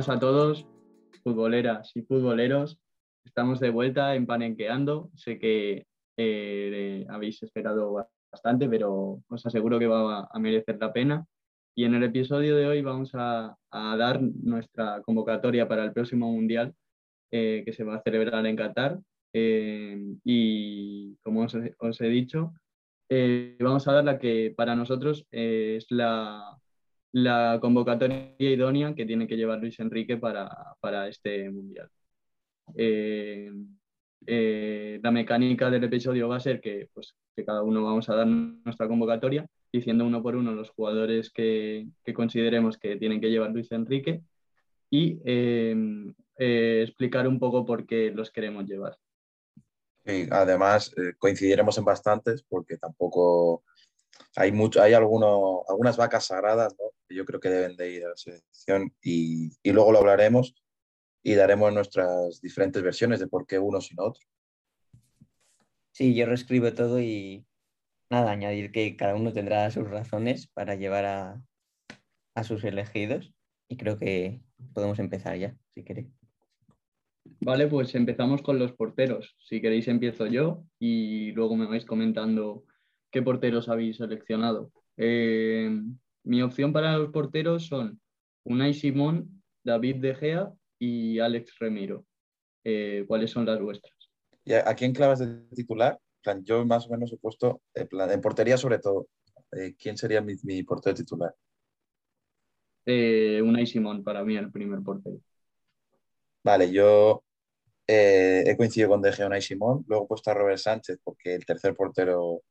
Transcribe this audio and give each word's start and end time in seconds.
Buenas 0.00 0.16
a 0.16 0.18
todos, 0.18 0.66
futboleras 1.22 1.94
y 1.94 2.00
futboleros. 2.00 2.78
Estamos 3.22 3.60
de 3.60 3.68
vuelta 3.68 4.14
en 4.14 4.24
Panenqueando. 4.24 5.10
Sé 5.14 5.38
que 5.38 5.84
eh, 6.16 7.04
habéis 7.10 7.42
esperado 7.42 8.08
bastante, 8.32 8.66
pero 8.66 9.22
os 9.28 9.44
aseguro 9.44 9.78
que 9.78 9.88
va 9.88 10.26
a, 10.32 10.38
merecer 10.38 10.78
la 10.80 10.90
pena. 10.90 11.26
Y 11.74 11.84
en 11.84 11.96
el 11.96 12.04
episodio 12.04 12.56
de 12.56 12.66
hoy 12.66 12.80
vamos 12.80 13.10
a, 13.12 13.54
dar 13.70 14.22
nuestra 14.22 15.02
convocatoria 15.02 15.68
para 15.68 15.84
el 15.84 15.92
próximo 15.92 16.32
Mundial 16.32 16.74
eh, 17.30 17.62
que 17.66 17.74
se 17.74 17.84
va 17.84 17.96
a 17.96 18.02
celebrar 18.02 18.46
en 18.46 18.56
Qatar. 18.56 18.98
Eh, 19.34 20.02
y 20.24 21.14
como 21.16 21.42
os, 21.42 22.00
he 22.00 22.08
dicho, 22.08 22.54
vamos 23.58 23.86
a 23.86 23.92
dar 23.92 24.04
la 24.04 24.18
que 24.18 24.54
para 24.56 24.74
nosotros 24.74 25.26
es 25.30 25.84
la, 25.90 26.58
la 27.12 27.58
convocatoria 27.60 28.34
idónea 28.38 28.94
que 28.94 29.06
tiene 29.06 29.26
que 29.26 29.36
llevar 29.36 29.58
Luis 29.58 29.78
Enrique 29.80 30.16
para, 30.16 31.08
este 31.08 31.50
mundial. 31.50 31.88
Eh, 32.76 33.50
eh, 34.26 35.00
la 35.02 35.10
mecánica 35.10 35.70
del 35.70 35.84
episodio 35.84 36.28
va 36.28 36.36
a 36.36 36.40
ser 36.40 36.60
que, 36.60 36.88
pues, 36.92 37.16
que 37.34 37.44
cada 37.44 37.62
uno 37.62 37.82
vamos 37.82 38.08
a 38.08 38.14
dar 38.14 38.26
nuestra 38.26 38.86
convocatoria, 38.86 39.46
diciendo 39.72 40.04
uno 40.04 40.22
por 40.22 40.36
uno 40.36 40.52
los 40.52 40.70
jugadores 40.70 41.30
que, 41.30 41.88
consideremos 42.14 42.78
que 42.78 42.96
tienen 42.96 43.20
que 43.20 43.30
llevar 43.30 43.50
Luis 43.50 43.72
Enrique 43.72 44.22
y 44.90 45.20
eh, 45.24 46.12
explicar 46.36 47.26
un 47.26 47.38
poco 47.38 47.64
por 47.64 47.86
qué 47.86 48.10
los 48.10 48.30
queremos 48.30 48.66
llevar. 48.66 48.96
además, 50.30 50.94
coincidiremos 51.18 51.76
en 51.78 51.84
bastantes 51.84 52.42
porque 52.42 52.76
tampoco 52.76 53.64
hay, 54.36 54.52
mucho, 54.52 54.82
hay 54.82 54.94
alguno, 54.94 55.64
algunas 55.68 55.96
vacas 55.96 56.26
sagradas 56.26 56.74
que 57.08 57.14
yo 57.14 57.24
creo 57.24 57.40
que 57.40 57.50
deben 57.50 57.76
de 57.76 57.90
ir 57.90 58.04
a 58.04 58.10
la 58.10 58.16
selección 58.16 58.92
y, 59.02 59.50
y, 59.62 59.72
luego 59.72 59.92
lo 59.92 59.98
hablaremos 59.98 60.54
y 61.22 61.34
daremos 61.34 61.72
nuestras 61.72 62.40
diferentes 62.40 62.82
versiones 62.82 63.20
de 63.20 63.26
por 63.26 63.46
qué 63.46 63.58
uno 63.58 63.80
sin 63.80 63.98
otro. 64.00 64.22
Sí, 65.92 66.14
yo 66.14 66.26
reescribo 66.26 66.72
todo 66.72 67.00
y 67.00 67.44
nada, 68.08 68.30
añadir 68.30 68.72
que 68.72 68.96
cada 68.96 69.14
uno 69.14 69.32
tendrá 69.32 69.70
sus 69.70 69.88
razones 69.88 70.46
para 70.46 70.76
llevar 70.76 71.04
a, 71.04 71.42
a 72.34 72.44
sus 72.44 72.64
elegidos 72.64 73.32
y 73.68 73.76
creo 73.76 73.98
que 73.98 74.40
podemos 74.74 74.98
empezar 74.98 75.36
ya, 75.36 75.56
si 75.74 75.84
queréis. 75.84 76.08
Vale, 77.40 77.68
pues 77.68 77.94
empezamos 77.94 78.42
con 78.42 78.58
los 78.58 78.72
porteros. 78.72 79.36
Si 79.38 79.60
queréis 79.60 79.88
empiezo 79.88 80.26
yo 80.26 80.64
y 80.78 81.32
luego 81.32 81.56
me 81.56 81.66
vais 81.66 81.84
comentando 81.84 82.64
qué 83.10 83.22
porteros 83.22 83.68
habéis 83.68 83.96
seleccionado. 83.98 84.72
Eh, 84.96 85.70
mi 86.24 86.42
opción 86.42 86.72
para 86.72 86.96
los 86.96 87.10
porteros 87.10 87.66
son 87.66 88.00
Unai 88.44 88.74
Simón, 88.74 89.42
David 89.64 89.96
De 89.96 90.14
Gea 90.14 90.52
y 90.78 91.18
Alex 91.18 91.58
Remiro. 91.58 92.04
Eh, 92.64 93.04
¿Cuáles 93.06 93.30
son 93.30 93.46
las 93.46 93.60
vuestras? 93.60 93.94
¿Y 94.44 94.54
a, 94.54 94.74
quién 94.74 94.92
clavas 94.92 95.18
de 95.20 95.42
titular? 95.54 95.98
yo 96.42 96.66
más 96.66 96.86
o 96.86 96.90
menos 96.90 97.10
he 97.12 97.16
puesto 97.16 97.62
en, 97.74 98.20
portería 98.20 98.56
sobre 98.56 98.78
todo. 98.78 99.08
Eh, 99.52 99.74
¿Quién 99.78 99.96
sería 99.96 100.20
mi, 100.20 100.62
portero 100.62 100.94
titular? 100.94 101.34
Unai 102.86 103.66
Simón, 103.66 104.02
para 104.02 104.24
mí, 104.24 104.36
el 104.36 104.50
primer 104.50 104.80
portero. 104.80 105.16
Vale, 106.42 106.70
yo 106.70 107.22
he 107.86 108.54
coincidido 108.56 108.90
con 108.90 109.02
De 109.02 109.12
Gea, 109.12 109.26
Unai 109.26 109.40
Simón. 109.40 109.84
Luego 109.88 110.04
he 110.04 110.08
puesto 110.08 110.30
a 110.30 110.34
Robert 110.34 110.58
Sánchez 110.58 110.98
porque 111.02 111.34
el 111.34 111.46
tercer 111.46 111.74
portero 111.74 112.42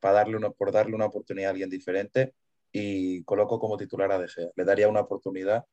para 0.00 0.14
darle 0.14 0.36
una, 0.36 0.50
por 0.50 0.72
darle 0.72 0.94
una 0.94 1.06
oportunidad 1.06 1.48
a 1.48 1.50
alguien 1.52 1.70
diferente 1.70 2.34
y 2.72 3.22
coloco 3.24 3.58
como 3.58 3.76
titular 3.76 4.10
a 4.12 4.18
De 4.18 4.28
Gea. 4.28 4.48
Le 4.56 4.64
daría 4.64 4.88
una 4.88 5.00
oportunidad 5.00 5.64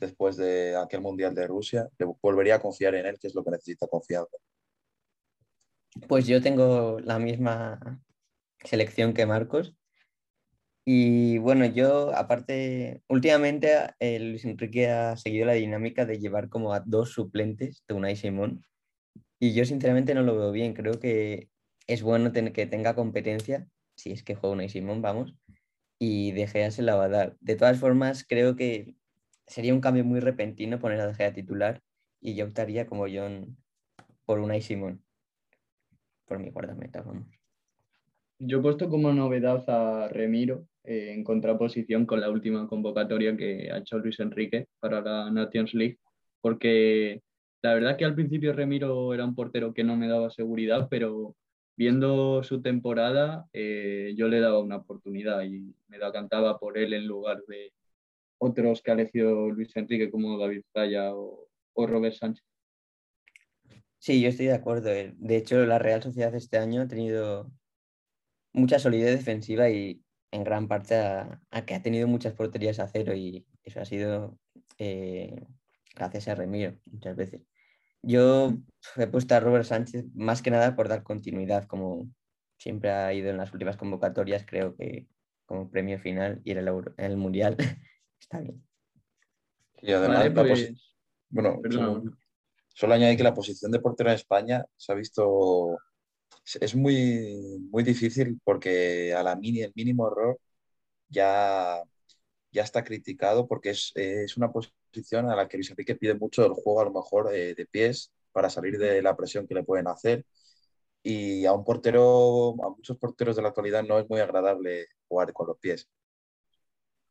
después 0.00 0.36
de 0.36 0.76
aquel 0.76 1.00
Mundial 1.00 1.34
de 1.34 1.46
Rusia. 1.46 1.88
Le 1.98 2.06
volvería 2.20 2.56
a 2.56 2.60
confiar 2.60 2.94
en 2.94 3.06
él, 3.06 3.18
que 3.18 3.28
es 3.28 3.34
lo 3.34 3.44
que 3.44 3.50
necesita 3.50 3.86
confianza. 3.86 4.36
Pues 6.08 6.26
yo 6.26 6.42
tengo 6.42 7.00
la 7.00 7.18
misma 7.18 8.00
selección 8.64 9.14
que 9.14 9.26
Marcos. 9.26 9.74
Y 10.84 11.38
bueno, 11.38 11.66
yo 11.66 12.14
aparte, 12.14 13.02
últimamente 13.08 13.74
eh, 13.98 14.20
Luis 14.20 14.44
Enrique 14.44 14.88
ha 14.88 15.16
seguido 15.16 15.46
la 15.46 15.54
dinámica 15.54 16.06
de 16.06 16.20
llevar 16.20 16.48
como 16.48 16.72
a 16.72 16.80
dos 16.80 17.10
suplentes 17.10 17.82
de 17.88 17.94
Unai 17.94 18.14
Simón. 18.14 18.64
Y 19.40 19.52
yo 19.52 19.64
sinceramente 19.64 20.14
no 20.14 20.22
lo 20.22 20.36
veo 20.36 20.52
bien. 20.52 20.74
Creo 20.74 21.00
que 21.00 21.48
es 21.86 22.02
bueno 22.02 22.32
que 22.32 22.66
tenga 22.66 22.94
competencia, 22.94 23.66
si 23.96 24.12
es 24.12 24.22
que 24.22 24.34
juega 24.34 24.54
una 24.54 24.64
y 24.64 24.68
Simón, 24.68 25.02
vamos, 25.02 25.34
y 25.98 26.32
De 26.32 26.46
Gea 26.46 26.70
se 26.70 26.82
la 26.82 26.96
va 26.96 27.04
a 27.04 27.08
dar. 27.08 27.36
De 27.40 27.56
todas 27.56 27.78
formas, 27.78 28.24
creo 28.26 28.56
que 28.56 28.96
sería 29.46 29.74
un 29.74 29.80
cambio 29.80 30.04
muy 30.04 30.20
repentino 30.20 30.78
poner 30.78 31.00
a 31.00 31.06
De 31.06 31.14
Gea 31.14 31.32
titular 31.32 31.82
y 32.20 32.34
yo 32.34 32.44
optaría 32.46 32.86
como 32.86 33.06
John 33.12 33.56
por 34.24 34.40
una 34.40 34.56
y 34.56 34.62
Simón, 34.62 35.02
por 36.26 36.38
mi 36.38 36.50
guardameta, 36.50 37.02
vamos. 37.02 37.28
Yo 38.38 38.58
he 38.58 38.62
puesto 38.62 38.90
como 38.90 39.12
novedad 39.12 39.64
a 39.68 40.08
Remiro 40.08 40.66
eh, 40.84 41.12
en 41.14 41.24
contraposición 41.24 42.04
con 42.04 42.20
la 42.20 42.30
última 42.30 42.68
convocatoria 42.68 43.36
que 43.36 43.70
ha 43.70 43.78
hecho 43.78 43.98
Luis 43.98 44.20
Enrique 44.20 44.66
para 44.78 45.00
la 45.00 45.30
Nations 45.30 45.72
League, 45.72 45.98
porque 46.42 47.22
la 47.62 47.74
verdad 47.74 47.96
que 47.96 48.04
al 48.04 48.14
principio 48.14 48.52
Remiro 48.52 49.14
era 49.14 49.24
un 49.24 49.34
portero 49.34 49.72
que 49.72 49.84
no 49.84 49.96
me 49.96 50.08
daba 50.08 50.28
seguridad, 50.28 50.88
pero 50.90 51.34
viendo 51.76 52.42
su 52.42 52.62
temporada, 52.62 53.48
eh, 53.52 54.14
yo 54.16 54.28
le 54.28 54.40
daba 54.40 54.60
una 54.60 54.76
oportunidad 54.76 55.42
y 55.42 55.74
me 55.88 55.98
la 55.98 56.10
cantaba 56.10 56.58
por 56.58 56.78
él 56.78 56.94
en 56.94 57.06
lugar 57.06 57.42
de 57.46 57.72
otros 58.38 58.82
que 58.82 58.90
ha 58.90 58.94
elegido 58.94 59.50
Luis 59.50 59.76
Enrique 59.76 60.10
como 60.10 60.38
David 60.38 60.62
Zaya 60.72 61.14
o, 61.14 61.48
Robert 61.76 62.14
Sánchez. 62.14 62.44
Sí, 63.98 64.22
yo 64.22 64.28
estoy 64.28 64.46
de 64.46 64.54
acuerdo. 64.54 64.90
Eh. 64.90 65.12
De 65.16 65.36
hecho, 65.36 65.64
la 65.66 65.78
Real 65.78 66.02
Sociedad 66.02 66.34
este 66.34 66.56
año 66.56 66.82
ha 66.82 66.88
tenido 66.88 67.50
mucha 68.52 68.78
solidez 68.78 69.18
defensiva 69.18 69.68
y 69.68 70.00
en 70.30 70.44
gran 70.44 70.68
parte 70.68 70.96
a, 70.96 71.40
que 71.66 71.74
ha 71.74 71.82
tenido 71.82 72.08
muchas 72.08 72.32
porterías 72.32 72.78
a 72.78 72.88
cero 72.88 73.14
y 73.14 73.46
eso 73.62 73.80
ha 73.80 73.84
sido 73.84 74.38
eh, 74.78 75.44
gracias 75.94 76.28
a 76.28 76.34
Remiro 76.34 76.78
muchas 76.86 77.16
veces. 77.16 77.42
Yo 78.06 78.52
he 78.96 79.06
puesto 79.08 79.34
a 79.34 79.40
Robert 79.40 79.64
Sánchez 79.64 80.04
más 80.14 80.40
que 80.40 80.52
nada 80.52 80.76
por 80.76 80.86
dar 80.86 81.02
continuidad, 81.02 81.64
como 81.64 82.08
siempre 82.56 82.92
ha 82.92 83.12
ido 83.12 83.30
en 83.30 83.36
las 83.36 83.52
últimas 83.52 83.76
convocatorias, 83.76 84.44
creo 84.46 84.76
que 84.76 85.08
como 85.44 85.68
premio 85.68 85.98
final 85.98 86.40
y 86.44 86.52
en 86.52 86.58
el, 86.98 87.16
Mundial 87.16 87.56
está 88.20 88.40
bien. 88.40 88.64
Y 89.82 89.90
además, 89.90 90.30
pues, 90.34 90.94
bueno, 91.28 91.60
solo, 92.68 92.94
añadir 92.94 93.16
que 93.16 93.24
la 93.24 93.34
posición 93.34 93.72
de 93.72 93.80
portero 93.80 94.10
en 94.10 94.16
España 94.16 94.64
se 94.76 94.92
ha 94.92 94.94
visto, 94.94 95.76
es 96.60 96.76
muy, 96.76 97.58
muy 97.72 97.82
difícil 97.82 98.40
porque 98.44 99.14
a 99.14 99.24
la 99.24 99.34
mini, 99.34 99.62
el 99.62 99.72
mínimo 99.74 100.06
error 100.06 100.38
ya, 101.08 101.82
ya 102.52 102.62
está 102.62 102.84
criticado 102.84 103.48
porque 103.48 103.70
es, 103.70 103.90
es 103.96 104.36
una 104.36 104.52
posición 104.52 104.85
a 105.12 105.36
la 105.36 105.48
que 105.48 105.56
Luis 105.56 105.70
Enrique 105.70 105.96
pide 105.96 106.14
mucho 106.14 106.44
el 106.44 106.52
juego 106.52 106.80
a 106.80 106.84
lo 106.84 106.92
mejor 106.92 107.34
eh, 107.34 107.54
de 107.54 107.66
pies 107.66 108.12
para 108.32 108.50
salir 108.50 108.78
de 108.78 109.02
la 109.02 109.16
presión 109.16 109.46
que 109.46 109.54
le 109.54 109.64
pueden 109.64 109.88
hacer. 109.88 110.24
Y 111.02 111.44
a 111.46 111.52
un 111.52 111.64
portero, 111.64 112.50
a 112.62 112.70
muchos 112.70 112.98
porteros 112.98 113.36
de 113.36 113.42
la 113.42 113.48
actualidad 113.48 113.84
no 113.84 113.98
es 113.98 114.08
muy 114.08 114.20
agradable 114.20 114.86
jugar 115.08 115.32
con 115.32 115.46
los 115.48 115.58
pies. 115.58 115.88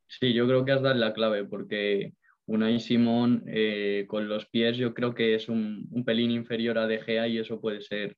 Sí, 0.08 0.34
yo 0.34 0.46
creo 0.48 0.66
que 0.66 0.72
has 0.72 0.82
dado 0.82 0.96
la 0.96 1.14
clave 1.14 1.46
porque 1.46 2.14
Unai 2.46 2.80
Simón 2.80 3.44
eh, 3.48 4.06
con 4.08 4.28
los 4.28 4.46
pies 4.48 4.78
yo 4.78 4.94
creo 4.94 5.16
que 5.16 5.34
es 5.34 5.50
un, 5.50 5.88
un, 5.92 6.06
pelín 6.06 6.32
inferior 6.32 6.78
a 6.78 6.88
De 6.88 7.02
Gea 7.02 7.28
y 7.28 7.40
eso 7.40 7.60
puede 7.60 7.82
ser 7.82 8.16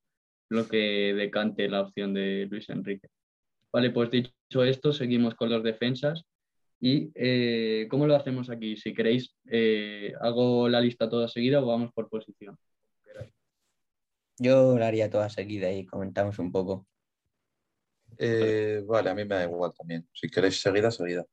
lo 0.49 0.67
que 0.67 1.13
decante 1.15 1.69
la 1.69 1.81
opción 1.81 2.13
de 2.13 2.47
Luis 2.49 2.69
Enrique. 2.69 3.07
Vale, 3.71 3.91
pues 3.91 4.09
dicho 4.11 4.63
esto, 4.63 4.91
seguimos 4.91 5.35
con 5.35 5.49
las 5.49 5.63
defensas. 5.63 6.23
¿Y 6.79 7.11
eh, 7.15 7.87
cómo 7.89 8.05
lo 8.05 8.15
hacemos 8.15 8.49
aquí? 8.49 8.77
Si 8.77 8.93
queréis, 8.93 9.35
eh, 9.49 10.13
hago 10.21 10.69
la 10.69 10.79
lista 10.79 11.09
toda 11.09 11.27
seguida 11.27 11.61
o 11.61 11.65
vamos 11.65 11.91
por 11.93 12.09
posición. 12.09 12.57
Yo 14.39 14.77
la 14.77 14.87
haría 14.87 15.09
toda 15.09 15.29
seguida 15.29 15.71
y 15.71 15.85
comentamos 15.85 16.37
un 16.37 16.51
poco. 16.51 16.85
Eh, 18.19 18.83
vale, 18.87 19.09
a 19.09 19.15
mí 19.15 19.25
me 19.25 19.35
da 19.35 19.43
igual 19.43 19.73
también. 19.75 20.07
Si 20.13 20.29
queréis 20.29 20.61
seguida, 20.61 20.91
seguida. 20.91 21.25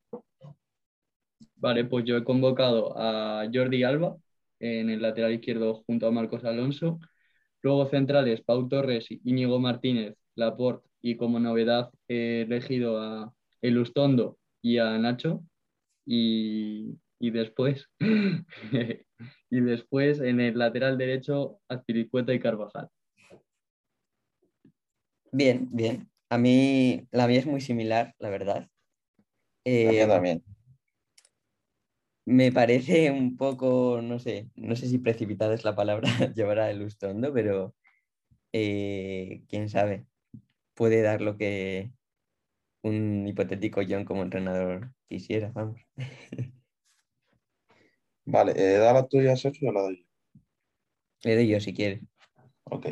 Vale, 1.57 1.85
pues 1.85 2.05
yo 2.07 2.17
he 2.17 2.25
convocado 2.25 2.99
a 2.99 3.47
Jordi 3.53 3.83
Alba 3.83 4.17
en 4.59 4.89
el 4.89 5.03
lateral 5.03 5.35
izquierdo 5.35 5.83
junto 5.87 6.07
a 6.07 6.11
Marcos 6.11 6.45
Alonso. 6.45 6.99
Luego 7.61 7.87
centrales, 7.87 8.43
Pau 8.43 8.69
Torres, 8.69 9.07
Íñigo 9.11 9.59
Martínez, 9.59 10.15
Laporte 10.35 10.89
y 11.03 11.17
como 11.17 11.39
novedad 11.39 11.91
he 12.09 12.43
elegido 12.43 13.01
a 13.01 13.33
Elustondo 13.61 14.39
y 14.65 14.79
a 14.79 14.99
Nacho. 14.99 15.45
Y, 16.07 16.99
después, 17.21 17.89
y 19.51 19.61
después 19.61 20.21
en 20.21 20.41
el 20.41 20.59
lateral 20.59 20.99
derecho, 20.99 21.61
Azpilicueta 21.69 22.33
y 22.35 22.41
Carvajal. 22.41 22.89
Bien, 25.33 25.69
bien. 25.71 26.11
A 26.31 26.39
mí 26.39 27.07
la 27.11 27.27
mía 27.27 27.41
es 27.41 27.47
muy 27.47 27.61
similar, 27.61 28.15
la 28.19 28.31
verdad. 28.31 28.69
Eh, 29.65 30.05
también. 30.07 30.43
me 32.27 32.53
parece 32.53 33.11
un 33.11 33.37
poco, 33.37 34.01
no 34.03 34.19
sé, 34.19 34.51
no 34.57 34.77
sé 34.77 34.89
si 34.89 34.99
precipitada 34.99 35.55
es 35.55 35.65
la 35.65 35.77
palabra 35.77 36.09
llevar 36.35 36.59
a 36.59 36.73
Lustondo, 36.73 37.33
pero 37.33 37.75
eh, 38.53 39.43
quién 39.49 39.69
sabe, 39.69 40.07
puede 40.75 41.03
dar 41.03 41.21
lo 41.21 41.37
que 41.37 41.93
un 42.85 43.27
hipotético 43.27 43.81
John 43.89 44.05
como 44.05 44.23
entrenador 44.23 44.93
quisiera, 45.09 45.51
vamos. 45.53 45.81
Vale, 48.27 48.53
eh, 48.57 48.79
¿da 48.79 48.93
la 48.93 49.07
tuya, 49.07 49.37
Sergio, 49.37 49.71
o 49.71 49.73
la 49.73 49.83
doy 49.83 49.99
yo? 49.99 50.41
Le 51.25 51.35
doy 51.37 51.49
yo 51.49 51.61
si 51.61 51.75
quiere. 51.75 52.03
Ok. 52.65 52.87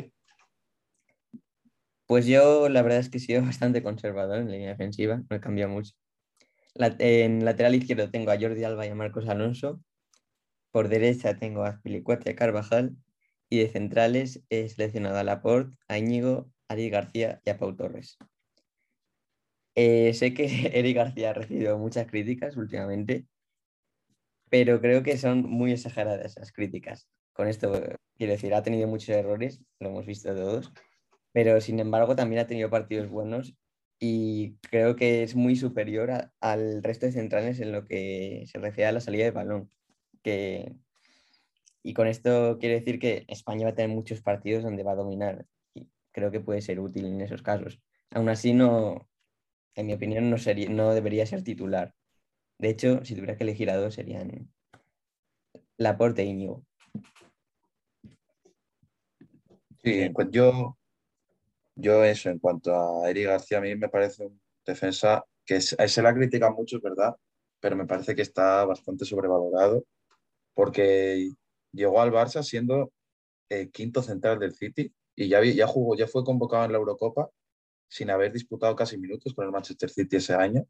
Pues 2.05 2.25
yo 2.27 2.69
la 2.69 2.81
verdad 2.81 2.99
es 2.99 3.09
que 3.09 3.17
he 3.17 3.21
sido 3.21 3.41
bastante 3.45 3.83
conservador 3.83 4.39
en 4.39 4.51
línea 4.51 4.69
defensiva, 4.69 5.23
no 5.29 5.35
he 5.35 5.39
cambiado 5.39 5.71
mucho. 5.71 5.93
en 6.75 7.45
lateral 7.45 7.75
izquierdo 7.75 8.11
tengo 8.11 8.31
a 8.31 8.39
Jordi 8.39 8.63
Alba 8.63 8.85
y 8.85 8.89
a 8.89 8.95
Marcos 8.95 9.27
Alonso. 9.27 9.81
Por 10.71 10.89
derecha 10.89 11.37
tengo 11.37 11.63
a 11.63 11.69
Azpilicueta 11.69 12.29
y 12.29 12.33
a 12.33 12.35
Carvajal. 12.35 12.95
Y 13.49 13.59
de 13.59 13.69
centrales 13.69 14.43
he 14.49 14.67
seleccionado 14.69 15.17
a 15.17 15.23
Laporte, 15.23 15.77
a 15.87 15.99
Íñigo, 15.99 16.49
a 16.67 16.73
Ari 16.73 16.89
García 16.89 17.41
y 17.45 17.51
a 17.51 17.57
Pau 17.59 17.75
Torres. 17.75 18.17
Eh, 19.75 20.13
sé 20.13 20.33
que 20.33 20.45
Eric 20.73 20.95
García 20.95 21.31
ha 21.31 21.33
recibido 21.33 21.77
muchas 21.77 22.07
críticas 22.07 22.57
últimamente, 22.57 23.27
pero 24.49 24.79
creo 24.81 25.03
que 25.03 25.17
son 25.17 25.49
muy 25.49 25.71
exageradas 25.71 26.37
esas 26.37 26.51
críticas. 26.51 27.07
Con 27.33 27.47
esto, 27.47 27.71
quiero 28.15 28.33
decir, 28.33 28.53
ha 28.53 28.61
tenido 28.61 28.87
muchos 28.87 29.09
errores, 29.09 29.61
lo 29.79 29.89
hemos 29.89 30.05
visto 30.05 30.35
todos, 30.35 30.71
pero 31.31 31.59
sin 31.61 31.79
embargo 31.79 32.15
también 32.15 32.41
ha 32.41 32.47
tenido 32.47 32.69
partidos 32.69 33.09
buenos 33.09 33.55
y 33.99 34.57
creo 34.69 34.95
que 34.95 35.23
es 35.23 35.35
muy 35.35 35.55
superior 35.55 36.31
al 36.39 36.83
resto 36.83 37.05
de 37.05 37.13
centrales 37.13 37.59
en 37.59 37.71
lo 37.71 37.85
que 37.85 38.43
se 38.47 38.59
refiere 38.59 38.89
a 38.89 38.91
la 38.91 38.99
salida 38.99 39.23
de 39.23 39.31
balón. 39.31 39.71
Que, 40.21 40.75
y 41.81 41.93
con 41.93 42.07
esto 42.07 42.57
quiero 42.59 42.75
decir 42.75 42.99
que 42.99 43.25
España 43.27 43.65
va 43.65 43.71
a 43.71 43.75
tener 43.75 43.95
muchos 43.95 44.21
partidos 44.21 44.63
donde 44.63 44.83
va 44.83 44.91
a 44.91 44.95
dominar 44.95 45.45
y 45.73 45.89
creo 46.11 46.31
que 46.31 46.39
puede 46.41 46.61
ser 46.61 46.79
útil 46.79 47.05
en 47.05 47.21
esos 47.21 47.41
casos. 47.41 47.81
Aún 48.11 48.29
así, 48.29 48.53
no, 48.53 49.09
en 49.75 49.87
mi 49.87 49.93
opinión, 49.93 50.29
no, 50.29 50.37
sería, 50.37 50.69
no 50.69 50.93
debería 50.93 51.25
ser 51.25 51.43
titular. 51.43 51.93
De 52.57 52.69
hecho, 52.69 53.03
si 53.03 53.15
tuviera 53.15 53.37
que 53.37 53.43
elegir 53.43 53.69
a 53.69 53.77
dos, 53.77 53.95
serían 53.95 54.49
Laporte 55.77 56.21
e 56.21 56.25
Íñigo. 56.25 56.63
Sí, 59.83 60.09
yo, 60.31 60.77
yo 61.75 62.03
eso, 62.03 62.29
en 62.29 62.39
cuanto 62.39 62.73
a 62.73 63.09
Eric 63.09 63.27
García, 63.27 63.57
a 63.57 63.61
mí 63.61 63.75
me 63.75 63.89
parece 63.89 64.25
un 64.25 64.39
defensa 64.65 65.25
que 65.45 65.59
se 65.59 66.01
la 66.01 66.13
critica 66.13 66.49
mucho, 66.51 66.79
¿verdad? 66.79 67.15
Pero 67.59 67.75
me 67.75 67.85
parece 67.85 68.15
que 68.15 68.21
está 68.21 68.63
bastante 68.65 69.03
sobrevalorado 69.03 69.83
porque 70.53 71.31
llegó 71.73 72.01
al 72.01 72.11
Barça 72.11 72.43
siendo 72.43 72.91
el 73.49 73.71
quinto 73.71 74.01
central 74.01 74.39
del 74.39 74.53
City 74.53 74.93
y 75.15 75.27
ya, 75.27 75.43
ya 75.43 75.67
jugó, 75.67 75.95
ya 75.95 76.07
fue 76.07 76.23
convocado 76.23 76.65
en 76.65 76.71
la 76.71 76.77
Eurocopa 76.77 77.29
sin 77.87 78.09
haber 78.09 78.31
disputado 78.31 78.75
casi 78.75 78.97
minutos 78.97 79.33
con 79.33 79.45
el 79.45 79.51
Manchester 79.51 79.89
City 79.89 80.17
ese 80.17 80.33
año. 80.33 80.65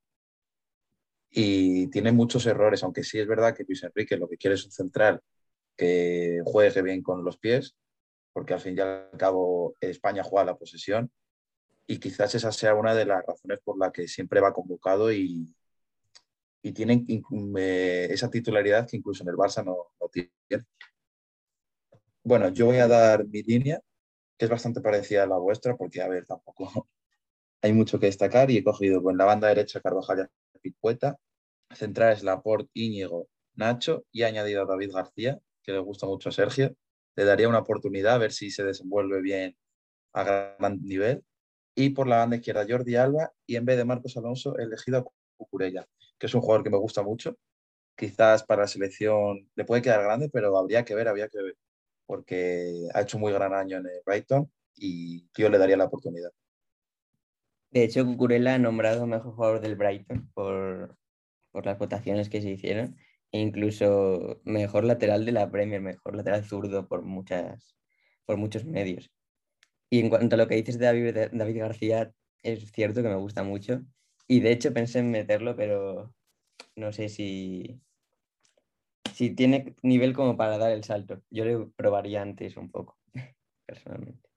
Y 1.29 1.87
tiene 1.87 2.11
muchos 2.11 2.45
errores, 2.45 2.83
aunque 2.83 3.03
sí 3.03 3.19
es 3.19 3.27
verdad 3.27 3.55
que 3.55 3.63
Luis 3.63 3.83
Enrique 3.83 4.17
lo 4.17 4.27
que 4.27 4.37
quiere 4.37 4.55
es 4.55 4.65
un 4.65 4.71
central 4.71 5.21
que 5.75 6.41
juegue 6.45 6.81
bien 6.81 7.01
con 7.01 7.23
los 7.23 7.37
pies, 7.37 7.75
porque 8.33 8.53
al 8.53 8.59
fin 8.59 8.77
y 8.77 8.81
al 8.81 9.09
cabo 9.17 9.75
España 9.79 10.23
juega 10.23 10.45
la 10.45 10.57
posesión 10.57 11.11
y 11.87 11.99
quizás 11.99 12.35
esa 12.35 12.51
sea 12.51 12.75
una 12.75 12.95
de 12.95 13.05
las 13.05 13.25
razones 13.25 13.59
por 13.63 13.77
la 13.77 13.91
que 13.91 14.07
siempre 14.07 14.41
va 14.41 14.53
convocado 14.53 15.11
y, 15.11 15.53
y 16.61 16.71
tiene 16.71 17.05
eh, 17.57 18.07
esa 18.09 18.29
titularidad 18.29 18.87
que 18.87 18.97
incluso 18.97 19.23
en 19.23 19.29
el 19.29 19.35
Barça 19.35 19.63
no, 19.63 19.91
tiene. 20.11 20.31
Bueno, 22.23 22.49
yo 22.49 22.67
voy 22.67 22.77
a 22.77 22.87
dar 22.87 23.25
mi 23.27 23.43
línea, 23.43 23.81
que 24.37 24.45
es 24.45 24.51
bastante 24.51 24.79
parecida 24.81 25.23
a 25.23 25.27
la 25.27 25.37
vuestra, 25.37 25.75
porque 25.75 26.01
a 26.01 26.07
ver, 26.07 26.25
tampoco 26.25 26.87
hay 27.63 27.71
mucho 27.71 27.97
que 27.97 28.07
destacar 28.07 28.51
y 28.51 28.57
he 28.57 28.63
cogido 28.63 29.09
en 29.09 29.17
la 29.17 29.23
banda 29.23 29.47
derecha 29.47 29.79
Carvajal 29.79 30.29
y 30.53 30.59
Picueta, 30.59 31.17
centrales 31.73 32.21
Laporte, 32.21 32.69
Íñigo, 32.73 33.29
Nacho 33.55 34.05
y 34.11 34.23
he 34.23 34.25
añadido 34.25 34.63
a 34.63 34.65
David 34.65 34.91
García, 34.91 35.39
que 35.63 35.71
le 35.71 35.79
gusta 35.79 36.05
mucho 36.05 36.27
a 36.27 36.33
Sergio, 36.33 36.75
le 37.15 37.23
daría 37.23 37.47
una 37.47 37.59
oportunidad 37.59 38.15
a 38.15 38.17
ver 38.17 38.33
si 38.33 38.51
se 38.51 38.65
desenvuelve 38.65 39.21
bien 39.21 39.55
a 40.11 40.23
gran 40.23 40.81
nivel. 40.83 41.23
Y 41.73 41.91
por 41.91 42.07
la 42.07 42.17
banda 42.17 42.35
izquierda 42.35 42.65
Jordi 42.67 42.97
Alba 42.97 43.31
y 43.47 43.55
en 43.55 43.65
vez 43.65 43.77
de 43.77 43.85
Marcos 43.85 44.17
Alonso 44.17 44.59
he 44.59 44.63
elegido 44.63 44.97
a 44.97 45.05
Cucurella, 45.37 45.87
que 46.19 46.25
es 46.25 46.35
un 46.35 46.41
jugador 46.41 46.65
que 46.65 46.69
me 46.69 46.77
gusta 46.77 47.01
mucho. 47.01 47.37
Quizás 47.95 48.43
para 48.43 48.63
la 48.63 48.67
selección 48.67 49.49
le 49.55 49.63
puede 49.63 49.81
quedar 49.81 50.03
grande, 50.03 50.29
pero 50.29 50.57
habría 50.57 50.83
que 50.83 50.95
ver, 50.95 51.07
habría 51.07 51.29
que 51.29 51.41
ver, 51.41 51.55
porque 52.05 52.89
ha 52.93 53.01
hecho 53.01 53.19
muy 53.19 53.31
gran 53.31 53.53
año 53.53 53.77
en 53.77 53.85
el 53.85 54.01
Brighton 54.05 54.51
y 54.75 55.29
yo 55.37 55.49
le 55.49 55.57
daría 55.57 55.77
la 55.77 55.85
oportunidad. 55.85 56.31
De 57.73 57.83
hecho, 57.83 58.05
Cucurella 58.05 58.53
ha 58.53 58.59
nombrado 58.59 59.07
mejor 59.07 59.33
jugador 59.33 59.59
del 59.59 59.75
Brighton 59.75 60.29
por, 60.35 60.95
por 61.51 61.65
las 61.65 61.79
votaciones 61.79 62.29
que 62.29 62.39
se 62.39 62.51
hicieron 62.51 62.97
e 63.31 63.39
incluso 63.39 64.41
mejor 64.43 64.83
lateral 64.83 65.25
de 65.25 65.31
la 65.31 65.49
Premier, 65.49 65.81
mejor 65.81 66.15
lateral 66.15 66.45
zurdo 66.45 66.87
por, 66.87 67.01
muchas, 67.01 67.75
por 68.25 68.37
muchos 68.37 68.63
medios. 68.65 69.11
Y 69.89 70.01
en 70.01 70.09
cuanto 70.09 70.35
a 70.35 70.37
lo 70.37 70.47
que 70.47 70.53
dices 70.53 70.77
de 70.77 70.85
David, 70.85 71.17
David 71.31 71.57
García, 71.57 72.13
es 72.43 72.71
cierto 72.71 73.01
que 73.01 73.09
me 73.09 73.15
gusta 73.15 73.41
mucho. 73.41 73.81
Y 74.27 74.41
de 74.41 74.51
hecho 74.51 74.71
pensé 74.71 74.99
en 74.99 75.09
meterlo, 75.09 75.55
pero 75.55 76.13
no 76.75 76.93
sé 76.93 77.09
si, 77.09 77.81
si 79.15 79.31
tiene 79.31 79.73
nivel 79.81 80.13
como 80.13 80.37
para 80.37 80.59
dar 80.59 80.71
el 80.71 80.83
salto. 80.83 81.23
Yo 81.31 81.43
le 81.43 81.57
probaría 81.75 82.21
antes 82.21 82.55
un 82.55 82.69
poco, 82.69 82.99
personalmente. 83.65 84.32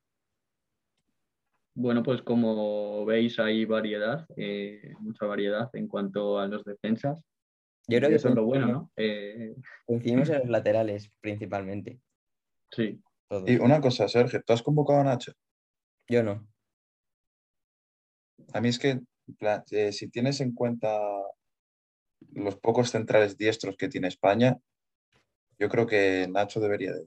Bueno, 1.79 2.03
pues 2.03 2.23
como 2.23 3.05
veis 3.05 3.39
hay 3.39 3.67
variedad, 3.67 4.27
eh, 4.35 4.95
mucha 4.99 5.27
variedad 5.27 5.69
en 5.75 5.89
cuanto 5.89 6.39
a 6.39 6.47
los 6.47 6.65
defensas. 6.65 7.23
Yo 7.87 7.99
creo 7.99 8.09
que 8.09 8.17
eso 8.17 8.31
es 8.31 8.35
lo 8.35 8.47
bueno, 8.47 8.67
¿no? 8.67 8.93
Eh... 8.97 9.55
Coincidimos 9.85 10.31
en 10.31 10.39
los 10.41 10.49
laterales 10.49 11.13
principalmente. 11.21 12.01
Sí. 12.71 12.99
Y 13.47 13.57
una 13.57 13.83
cosa, 13.83 14.09
Sergio, 14.09 14.43
¿tú 14.43 14.55
has 14.55 14.63
convocado 14.63 15.01
a 15.01 15.05
Nacho? 15.05 15.33
Yo 16.09 16.23
no. 16.23 16.49
A 18.55 18.61
mí 18.63 18.69
es 18.69 18.79
que, 18.79 19.01
eh, 19.71 19.93
si 19.93 20.09
tienes 20.09 20.41
en 20.41 20.55
cuenta 20.55 20.99
los 22.33 22.57
pocos 22.57 22.91
centrales 22.91 23.37
diestros 23.37 23.77
que 23.77 23.89
tiene 23.89 24.09
España, 24.09 24.57
yo 25.59 25.69
creo 25.69 25.87
que 25.87 26.27
Nacho 26.31 26.59
debería 26.59 26.95
de. 26.95 27.07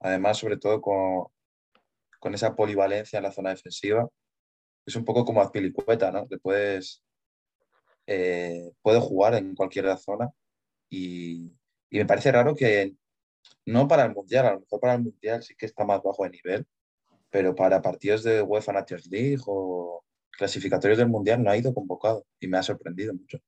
Además, 0.00 0.38
sobre 0.38 0.56
todo 0.56 0.80
con, 0.80 1.26
con 2.22 2.34
esa 2.34 2.54
polivalencia 2.54 3.16
en 3.16 3.24
la 3.24 3.32
zona 3.32 3.50
defensiva, 3.50 4.08
es 4.86 4.94
un 4.94 5.04
poco 5.04 5.24
como 5.24 5.42
Azpilicueta, 5.42 6.12
¿no? 6.12 6.24
Le 6.30 6.38
puedes 6.38 7.02
eh, 8.06 8.70
jugar 8.80 9.34
en 9.34 9.56
cualquier 9.56 9.96
zona 9.98 10.30
y, 10.88 11.50
me 11.90 12.06
parece 12.06 12.30
raro 12.30 12.54
que 12.54 12.94
no 13.66 13.88
para 13.88 14.04
el 14.04 14.14
Mundial, 14.14 14.46
a 14.46 14.52
lo 14.52 14.60
mejor 14.60 14.80
para 14.80 14.94
el 14.94 15.02
Mundial 15.02 15.42
sí 15.42 15.54
que 15.58 15.66
está 15.66 15.84
más 15.84 16.00
bajo 16.00 16.22
de 16.22 16.30
nivel, 16.30 16.64
pero 17.28 17.56
para 17.56 17.82
partidos 17.82 18.22
de 18.22 18.40
UEFA 18.40 18.72
Nations 18.72 19.08
League 19.08 19.42
o 19.46 20.04
clasificatorios 20.30 20.98
del 20.98 21.08
Mundial 21.08 21.42
no 21.42 21.50
ha 21.50 21.56
ido 21.56 21.74
convocado 21.74 22.24
y 22.38 22.46
me 22.46 22.56
ha 22.56 22.62
sorprendido 22.62 23.12
mucho. 23.14 23.38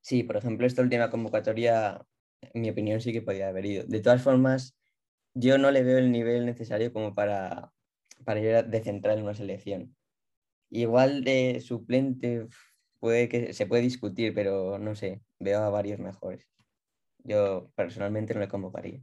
Sí, 0.00 0.22
por 0.22 0.36
ejemplo, 0.36 0.64
esta 0.64 0.80
última 0.80 1.10
convocatoria, 1.10 2.06
en 2.40 2.62
mi 2.62 2.70
opinión, 2.70 3.00
sí 3.00 3.12
que 3.12 3.20
podía 3.20 3.48
haber 3.48 3.66
ido. 3.66 3.84
De 3.86 4.00
todas 4.00 4.22
formas, 4.22 4.76
yo 5.34 5.58
no 5.58 5.70
le 5.72 5.82
veo 5.82 5.98
el 5.98 6.12
nivel 6.12 6.46
necesario 6.46 6.92
como 6.92 7.14
para, 7.14 7.72
para 8.24 8.40
ir 8.40 8.64
de 8.64 8.82
central 8.82 9.18
en 9.18 9.24
una 9.24 9.34
selección. 9.34 9.96
Igual 10.70 11.24
de 11.24 11.60
suplente, 11.60 12.46
puede 13.00 13.28
que 13.28 13.52
se 13.52 13.66
puede 13.66 13.82
discutir, 13.82 14.34
pero 14.34 14.78
no 14.78 14.94
sé, 14.94 15.20
veo 15.38 15.60
a 15.60 15.70
varios 15.70 15.98
mejores. 15.98 16.48
Yo 17.24 17.70
personalmente 17.74 18.34
no 18.34 18.40
le 18.40 18.48
convocaría. 18.48 19.00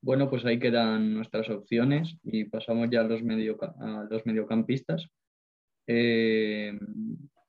Bueno, 0.00 0.30
pues 0.30 0.44
ahí 0.44 0.58
quedan 0.58 1.14
nuestras 1.14 1.50
opciones 1.50 2.18
y 2.22 2.44
pasamos 2.44 2.88
ya 2.90 3.00
a 3.00 3.04
los, 3.04 3.22
medio, 3.22 3.58
a 3.60 4.06
los 4.08 4.24
mediocampistas. 4.26 5.08
Eh, 5.86 6.78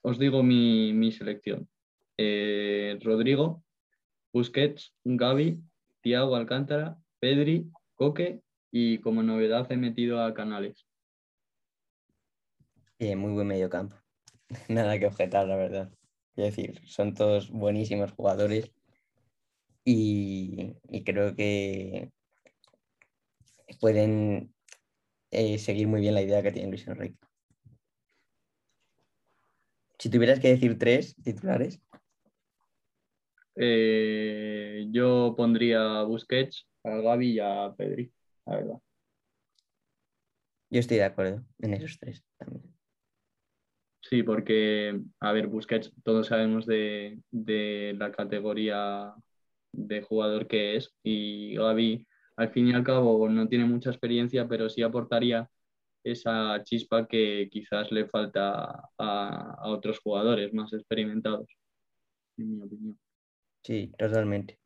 os 0.01 0.18
digo 0.18 0.41
mi, 0.41 1.12
selección. 1.12 1.70
Eh, 2.18 2.98
Rodrigo, 3.01 3.63
Busquets, 4.34 4.96
Gaby, 5.03 5.62
Thiago 6.01 6.36
Alcántara, 6.36 6.98
Pedri, 7.20 7.70
Coque 7.96 8.41
y 8.72 9.00
como 9.00 9.24
novedad 9.24 9.72
he 9.72 9.78
metido 9.78 10.22
a 10.22 10.34
Canales. 10.34 10.86
Bien, 13.00 13.18
muy 13.18 13.32
buen 13.32 13.48
mediocampo. 13.48 13.96
nada 14.68 15.00
que 15.00 15.08
objetar, 15.08 15.48
la 15.48 15.56
verdad. 15.56 15.92
Es 16.36 16.56
decir, 16.56 16.82
son 16.86 17.14
todos 17.14 17.50
buenísimos 17.50 18.12
jugadores 18.12 18.72
y, 19.84 20.76
creo 21.04 21.36
que 21.36 22.12
pueden 23.80 24.54
eh, 25.32 25.58
seguir 25.58 25.88
muy 25.88 26.02
bien 26.02 26.14
la 26.14 26.22
idea 26.22 26.44
que 26.44 26.52
tiene 26.52 26.70
Luis 26.70 26.88
Enrique. 26.88 27.18
Si 29.98 30.10
tuvieras 30.10 30.40
que 30.40 30.50
decir 30.50 30.78
tres 30.78 31.16
titulares. 31.24 31.82
eh, 33.56 34.88
yo 34.92 35.34
pondría 35.36 36.00
a 36.00 36.04
Busquets, 36.04 36.66
a 36.84 36.92
Gaby 36.98 37.32
y 37.32 37.40
a 37.40 37.74
Pedri, 37.78 38.12
la 38.50 38.56
verdad. 38.56 38.82
Yo 40.70 40.79
estoy 40.79 40.98
de 40.98 41.03
acuerdo 41.03 41.44
en 41.60 41.74
esos 41.74 41.98
tres 42.00 42.24
también. 42.38 42.63
Sí, 44.01 44.24
porque, 44.24 45.00
a 45.20 45.32
ver, 45.34 45.48
Busquets, 45.48 45.91
todos 46.03 46.27
sabemos 46.27 46.65
de, 46.65 47.20
de 47.32 47.96
la 47.98 48.12
categoría 48.12 49.13
de 49.72 50.01
jugador 50.01 50.48
que 50.48 50.75
es 50.75 50.96
y 51.03 51.56
Gaby, 51.56 52.08
al 52.38 52.50
fin 52.51 52.68
y 52.70 52.74
al 52.74 52.84
cabo, 52.84 53.27
no 53.29 53.48
tiene 53.48 53.65
mucha 53.65 53.89
experiencia, 53.89 54.48
pero 54.48 54.70
sí 54.70 54.82
aportaría 54.82 55.50
esa 56.03 56.63
chispa 56.63 57.08
que 57.08 57.50
quizás 57.51 57.91
le 57.91 58.08
falta 58.08 58.89
a, 58.98 59.70
otros 59.70 60.00
jugadores 60.00 60.53
más 60.53 60.72
experimentados, 60.74 61.48
en 62.38 62.56
mi 62.56 62.62
opinión. 62.63 63.00
Sí, 63.63 63.91
totalmente. 63.98 64.60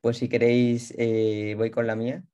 Pues 0.00 0.16
si 0.18 0.28
queréis, 0.28 0.92
eh, 0.98 1.54
voy 1.56 1.70
con 1.70 1.86
la 1.86 1.94
mía. 1.94 2.24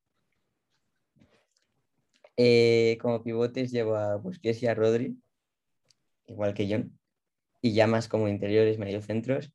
Eh, 2.41 2.99
como 3.03 3.25
pivotes 3.25 3.73
llevo 3.73 3.97
a 3.97 4.17
Busquets 4.17 4.63
y 4.63 4.69
a 4.69 4.75
Rodri, 4.75 5.21
igual 6.27 6.55
que 6.55 6.69
John. 6.71 6.99
Y 7.61 7.75
ya 7.75 7.89
más 7.89 8.09
como 8.09 8.29
interiores, 8.29 8.79
mediocentros, 8.79 9.53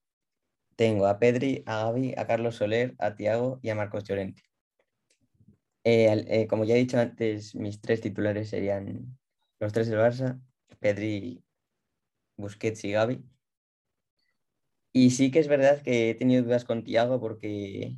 tengo 0.75 1.07
a 1.07 1.17
Pedri, 1.19 1.63
a 1.65 1.85
Gaby, 1.85 2.15
a 2.17 2.27
Carlos 2.27 2.57
Soler, 2.57 2.95
a 2.99 3.15
Tiago 3.15 3.59
y 3.63 3.69
a 3.69 3.75
Marcos 3.75 4.03
Llorente. 4.03 4.43
Eh, 5.85 6.25
eh, 6.27 6.47
como 6.47 6.65
ya 6.65 6.75
he 6.75 6.79
dicho 6.79 6.99
antes, 6.99 7.55
mis 7.55 7.79
tres 7.81 8.01
titulares 8.01 8.49
serían 8.49 9.17
los 9.59 9.71
tres 9.71 9.87
del 9.87 9.99
Barça, 9.99 10.41
Pedri, 10.79 11.41
Busquets 12.37 12.83
y 12.83 12.91
Gaby. 12.91 13.23
Y 14.91 15.11
sí 15.11 15.31
que 15.31 15.39
es 15.39 15.47
verdad 15.47 15.81
que 15.81 16.09
he 16.09 16.15
tenido 16.15 16.43
dudas 16.43 16.65
con 16.65 16.83
Tiago 16.83 17.19
porque 17.19 17.95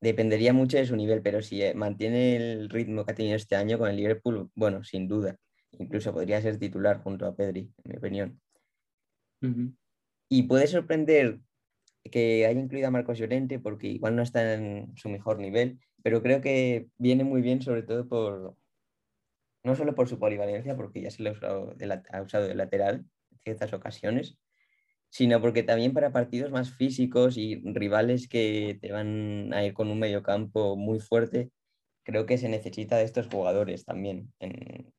dependería 0.00 0.52
mucho 0.52 0.76
de 0.76 0.86
su 0.86 0.96
nivel, 0.96 1.22
pero 1.22 1.42
si 1.42 1.62
eh, 1.62 1.74
mantiene 1.74 2.36
el 2.36 2.68
ritmo 2.68 3.04
que 3.04 3.12
ha 3.12 3.14
tenido 3.14 3.36
este 3.36 3.56
año 3.56 3.78
con 3.78 3.88
el 3.88 3.96
Liverpool, 3.96 4.50
bueno, 4.54 4.84
sin 4.84 5.08
duda, 5.08 5.36
incluso 5.72 6.12
podría 6.12 6.40
ser 6.40 6.58
titular 6.58 7.02
junto 7.02 7.26
a 7.26 7.34
Pedri, 7.34 7.70
en 7.84 7.90
mi 7.90 7.96
opinión. 7.96 8.40
Y 10.28 10.42
puede 10.44 10.66
sorprender 10.66 11.38
que 12.10 12.46
haya 12.46 12.60
incluido 12.60 12.88
a 12.88 12.90
Marcos 12.90 13.18
Llorente 13.18 13.58
porque 13.58 13.88
igual 13.88 14.16
no 14.16 14.22
está 14.22 14.54
en 14.54 14.92
su 14.96 15.08
mejor 15.08 15.38
nivel, 15.38 15.78
pero 16.02 16.22
creo 16.22 16.40
que 16.40 16.88
viene 16.96 17.24
muy 17.24 17.42
bien 17.42 17.62
sobre 17.62 17.82
todo 17.82 18.08
por, 18.08 18.56
no 19.64 19.76
solo 19.76 19.94
por 19.94 20.08
su 20.08 20.18
polivalencia, 20.18 20.76
porque 20.76 21.02
ya 21.02 21.10
se 21.10 21.22
lo 21.22 21.30
ha 21.30 21.32
usado 21.32 21.74
de, 21.74 22.02
ha 22.10 22.22
usado 22.22 22.48
de 22.48 22.54
lateral 22.54 23.04
en 23.30 23.38
ciertas 23.38 23.72
ocasiones, 23.72 24.38
sino 25.10 25.40
porque 25.40 25.62
también 25.62 25.92
para 25.92 26.12
partidos 26.12 26.50
más 26.50 26.70
físicos 26.70 27.36
y 27.36 27.56
rivales 27.64 28.28
que 28.28 28.78
te 28.80 28.92
van 28.92 29.52
a 29.52 29.64
ir 29.64 29.72
con 29.72 29.90
un 29.90 29.98
mediocampo 29.98 30.76
muy 30.76 31.00
fuerte, 31.00 31.50
creo 32.02 32.26
que 32.26 32.38
se 32.38 32.48
necesita 32.48 32.96
de 32.96 33.04
estos 33.04 33.28
jugadores 33.28 33.84
también 33.84 34.32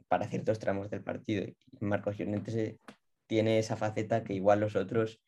para 0.07 0.27
ciertos 0.27 0.59
tramos 0.59 0.89
del 0.89 1.03
partido. 1.03 1.43
Y 1.43 1.55
Marcos 1.79 2.17
Llorente 2.17 2.79
tiene 3.27 3.59
esa 3.59 3.77
faceta 3.77 4.23
que 4.23 4.33
igual 4.33 4.59
los 4.59 4.75
otros 4.75 5.21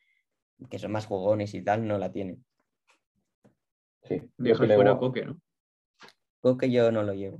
que 0.69 0.79
son 0.79 0.91
más 0.91 1.05
jugones 1.05 1.53
y 1.53 1.63
tal, 1.63 1.87
no 1.87 1.97
la 1.97 2.11
tienen. 2.11 2.43
Sí, 4.03 4.21
yo 4.37 4.55
fuera 4.55 4.97
Coque, 4.97 5.25
¿no? 5.25 5.39
Coque 6.39 6.71
yo 6.71 6.91
no 6.91 7.03
lo 7.03 7.13
llevo. 7.13 7.39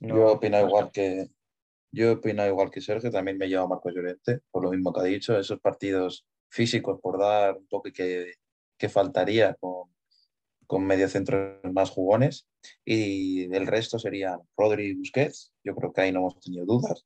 yo 0.00 0.32
opino 0.32 0.60
igual 0.60 0.90
que 0.92 1.28
yo 1.90 2.12
opino 2.12 2.46
igual 2.46 2.70
que 2.70 2.80
Sergio, 2.80 3.10
también 3.10 3.38
me 3.38 3.48
lleva 3.48 3.66
Marco 3.66 3.90
Llorente, 3.90 4.40
por 4.50 4.62
lo 4.62 4.70
mismo 4.70 4.92
que 4.92 5.00
ha 5.00 5.04
dicho, 5.04 5.38
esos 5.38 5.60
partidos 5.60 6.26
físicos 6.50 7.00
por 7.00 7.18
dar 7.18 7.56
un 7.56 7.66
toque 7.68 7.92
que, 7.92 8.34
que 8.76 8.88
faltaría 8.88 9.54
con, 9.54 9.90
con 10.68 10.84
mediocentros 10.86 11.58
más 11.72 11.90
jugones. 11.90 12.46
Y 12.84 13.48
del 13.48 13.66
resto 13.66 13.98
serían 13.98 14.38
Rodri 14.56 14.88
y 14.88 14.94
Busquets, 14.94 15.52
yo 15.64 15.74
creo 15.74 15.92
que 15.92 16.02
ahí 16.02 16.12
no 16.12 16.20
hemos 16.20 16.38
tenido 16.40 16.66
dudas, 16.66 17.04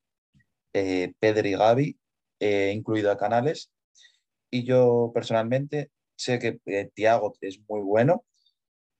eh, 0.73 1.13
Pedri 1.19 1.51
y 1.51 1.55
Gaby, 1.55 1.99
eh, 2.39 2.73
incluido 2.75 3.09
a 3.11 3.17
Canales. 3.17 3.71
Y 4.51 4.65
yo 4.65 5.11
personalmente 5.13 5.91
sé 6.15 6.39
que 6.39 6.59
eh, 6.65 6.91
Tiago 6.93 7.33
es 7.41 7.59
muy 7.67 7.81
bueno, 7.81 8.25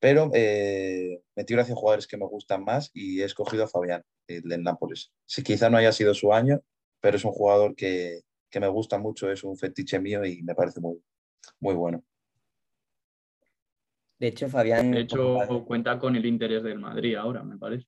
pero 0.03 0.29
eh, 0.33 1.21
me 1.33 1.45
tiro 1.45 1.61
hacia 1.61 1.75
jugadores 1.75 2.07
que 2.07 2.17
me 2.17 2.25
gustan 2.25 2.65
más 2.65 2.91
y 2.93 3.21
he 3.21 3.23
escogido 3.23 3.63
a 3.63 3.69
Fabián, 3.69 4.03
el 4.27 4.41
del 4.41 4.61
Nápoles. 4.61 5.13
Si 5.25 5.43
quizá 5.43 5.69
no 5.69 5.77
haya 5.77 5.93
sido 5.93 6.13
su 6.13 6.33
año, 6.33 6.59
pero 6.99 7.15
es 7.15 7.23
un 7.23 7.31
jugador 7.31 7.73
que, 7.73 8.19
me 8.59 8.67
gusta 8.67 8.97
mucho, 8.97 9.31
es 9.31 9.45
un 9.45 9.55
fetiche 9.55 10.01
mío 10.01 10.25
y 10.25 10.43
me 10.43 10.55
parece 10.55 10.81
muy, 10.81 11.01
muy 11.61 11.73
bueno. 11.73 12.03
De 14.19 14.27
hecho, 14.27 14.49
Fabián. 14.49 14.91
De 14.91 14.99
hecho, 14.99 15.37
cuenta 15.65 15.97
con 15.97 16.17
el 16.17 16.25
interés 16.25 16.63
del 16.63 16.79
Madrid 16.79 17.15
ahora, 17.15 17.41
me 17.41 17.57
parece. 17.57 17.87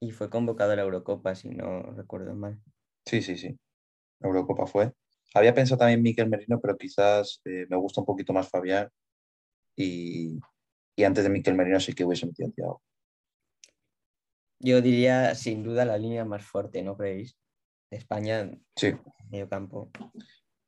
Y 0.00 0.10
fue 0.10 0.28
convocado 0.28 0.72
a 0.72 0.76
la 0.76 0.82
Eurocopa, 0.82 1.34
si 1.34 1.48
no 1.48 1.80
recuerdo 1.94 2.34
mal. 2.34 2.60
Sí, 3.06 3.22
sí, 3.22 3.38
sí. 3.38 3.58
La 4.20 4.28
Eurocopa 4.28 4.66
fue. 4.66 4.92
Había 5.32 5.54
pensado 5.54 5.78
también 5.78 6.02
Miquel 6.02 6.28
Merino, 6.28 6.60
pero 6.60 6.76
quizás 6.76 7.40
eh, 7.46 7.64
me 7.70 7.78
gusta 7.78 8.02
un 8.02 8.06
poquito 8.06 8.34
más 8.34 8.50
Fabián. 8.50 8.90
Y, 9.76 10.40
antes 11.04 11.24
de 11.24 11.30
Miquel 11.30 11.54
Merino 11.54 11.78
sí 11.78 11.92
que 11.92 12.04
hubiese 12.04 12.26
metido 12.26 12.48
a 12.48 12.52
Thiago. 12.52 12.82
Yo 14.58 14.80
diría 14.80 15.34
sin 15.34 15.62
duda 15.62 15.84
la 15.84 15.98
línea 15.98 16.24
más 16.24 16.44
fuerte, 16.44 16.82
¿no 16.82 16.96
creéis? 16.96 17.36
De 17.90 17.98
España, 17.98 18.50
sí. 18.74 18.92
medio 19.30 19.48
campo. 19.48 19.90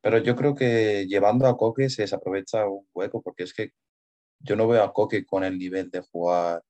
Pero 0.01 0.19
yo 0.19 0.35
creo 0.35 0.55
que 0.55 1.05
llevando 1.07 1.47
a 1.47 1.57
Coque 1.57 1.89
se 1.89 2.03
desaprovecha 2.03 2.67
un 2.67 2.87
hueco, 2.93 3.21
porque 3.21 3.43
es 3.43 3.53
que 3.53 3.71
yo 4.39 4.55
no 4.55 4.67
veo 4.67 4.83
a 4.83 4.93
Coque 4.93 5.25
con 5.25 5.43
el 5.43 5.57
nivel 5.57 5.89
de 5.89 6.01
jugar 6.01 6.63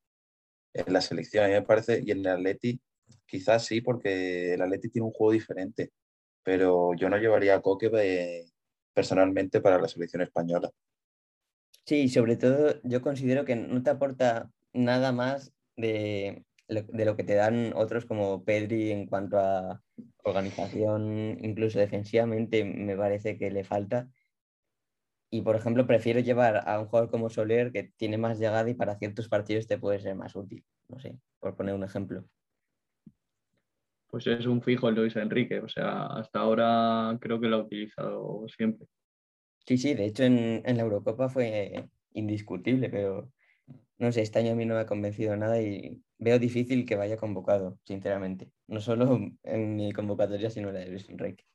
en 0.73 0.93
la 0.93 1.01
selección. 1.01 1.43
A 1.43 1.47
mí 1.47 1.53
me 1.53 1.61
parece, 1.61 2.01
y 2.03 2.11
en 2.11 2.19
el 2.19 2.27
Atleti, 2.27 2.79
quizás 3.27 3.65
sí, 3.65 3.81
porque 3.81 4.53
el 4.53 4.61
Atleti 4.61 4.89
tiene 4.89 5.05
un 5.05 5.13
juego 5.13 5.33
diferente 5.33 5.91
pero 6.49 6.95
yo 6.95 7.09
no 7.09 7.17
llevaría 7.17 7.55
a 7.55 7.61
Coque 7.61 8.47
personalmente 8.93 9.61
para 9.61 9.79
la 9.79 9.87
selección 9.87 10.23
española. 10.23 10.71
Sí, 11.85 12.09
sobre 12.09 12.35
todo 12.35 12.79
yo 12.83 13.01
considero 13.01 13.45
que 13.45 13.55
no 13.55 13.81
te 13.83 13.89
aporta 13.89 14.51
nada 14.73 15.11
más 15.11 15.53
de, 15.75 16.45
de 16.67 17.05
lo 17.05 17.15
que 17.15 17.23
te 17.23 17.35
dan 17.35 17.73
otros 17.75 18.05
como 18.05 18.43
Pedri 18.43 18.91
en 18.91 19.07
cuanto 19.07 19.39
a 19.39 19.81
organización, 20.23 21.37
incluso 21.41 21.79
defensivamente 21.79 22.63
me 22.63 22.95
parece 22.95 23.37
que 23.37 23.49
le 23.49 23.63
falta. 23.63 24.09
Y 25.31 25.41
por 25.41 25.55
ejemplo, 25.55 25.85
prefiero 25.85 26.19
llevar 26.19 26.67
a 26.67 26.79
un 26.79 26.87
jugador 26.87 27.11
como 27.11 27.29
Soler 27.29 27.71
que 27.71 27.91
tiene 27.97 28.17
más 28.17 28.39
llegada 28.39 28.69
y 28.69 28.73
para 28.73 28.97
ciertos 28.97 29.29
partidos 29.29 29.67
te 29.67 29.77
puede 29.77 29.99
ser 29.99 30.15
más 30.15 30.35
útil. 30.35 30.63
No 30.87 30.99
sé, 30.99 31.19
por 31.39 31.55
poner 31.55 31.75
un 31.75 31.83
ejemplo 31.83 32.25
pues 34.09 34.25
es 34.27 34.45
un 34.45 34.61
fijo 34.61 34.89
el 34.89 34.95
Luis 34.95 35.15
Enrique. 35.15 35.59
O 35.59 35.69
sea, 35.69 36.07
hasta 36.07 36.39
ahora 36.39 37.17
creo 37.21 37.39
que 37.39 37.47
lo 37.47 37.57
ha 37.57 37.63
utilizado 37.63 38.45
siempre. 38.55 38.87
Sí, 39.69 39.77
sí, 39.77 39.93
de 39.93 40.05
hecho 40.05 40.23
en, 40.23 40.63
la 40.65 40.81
Eurocopa 40.81 41.29
fue 41.29 41.87
indiscutible, 42.13 42.89
pero 42.89 43.31
no 43.99 44.11
sé, 44.11 44.23
este 44.23 44.39
año 44.39 44.53
a 44.53 44.55
mí 44.55 44.65
no 44.65 44.73
me 44.73 44.79
ha 44.79 44.87
convencido 44.87 45.35
nada 45.35 45.61
y 45.61 46.01
veo 46.17 46.39
difícil 46.39 46.87
que 46.87 46.95
vaya 46.95 47.17
convocado, 47.17 47.77
sinceramente. 47.83 48.49
No 48.65 48.81
solo 48.81 49.19
en 49.43 49.75
mi 49.75 49.91
convocatoria, 49.91 50.49
sino 50.49 50.69
en 50.69 50.73
la 50.73 50.79
de 50.79 50.87
Luis 50.87 51.07
Enrique. 51.07 51.45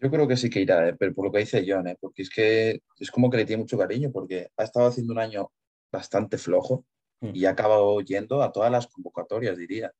Yo 0.00 0.10
creo 0.10 0.26
que 0.26 0.36
sí 0.36 0.50
que 0.50 0.62
irá, 0.62 0.88
¿eh? 0.88 0.96
pero 0.98 1.14
por 1.14 1.26
lo 1.26 1.30
que 1.30 1.38
dice 1.38 1.64
John, 1.64 1.86
¿eh? 1.86 1.96
porque 2.00 2.22
es 2.22 2.30
que 2.30 2.80
es 2.98 3.10
como 3.12 3.30
que 3.30 3.36
le 3.36 3.44
tiene 3.44 3.62
mucho 3.62 3.78
cariño, 3.78 4.10
porque 4.10 4.48
ha 4.56 4.64
estado 4.64 4.88
haciendo 4.88 5.12
un 5.12 5.20
año 5.20 5.52
bastante 5.92 6.38
flojo 6.38 6.84
mm. 7.20 7.30
y 7.34 7.44
ha 7.44 7.50
acabado 7.50 8.00
yendo 8.00 8.42
a 8.42 8.50
todas 8.50 8.72
las 8.72 8.88
convocatorias, 8.88 9.56
diría. 9.56 9.92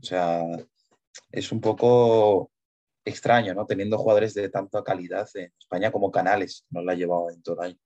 O 0.00 0.02
sea, 0.02 0.42
es 1.30 1.52
un 1.52 1.60
poco 1.60 2.50
extraño, 3.04 3.54
¿no? 3.54 3.66
Teniendo 3.66 3.98
jugadores 3.98 4.34
de 4.34 4.48
tanta 4.48 4.82
calidad 4.82 5.28
en 5.34 5.52
España 5.58 5.90
como 5.90 6.10
Canales, 6.10 6.66
no 6.70 6.82
la 6.82 6.92
ha 6.92 6.96
llevado 6.96 7.30
en 7.30 7.42
todo 7.42 7.62
el 7.62 7.70
año. 7.70 7.78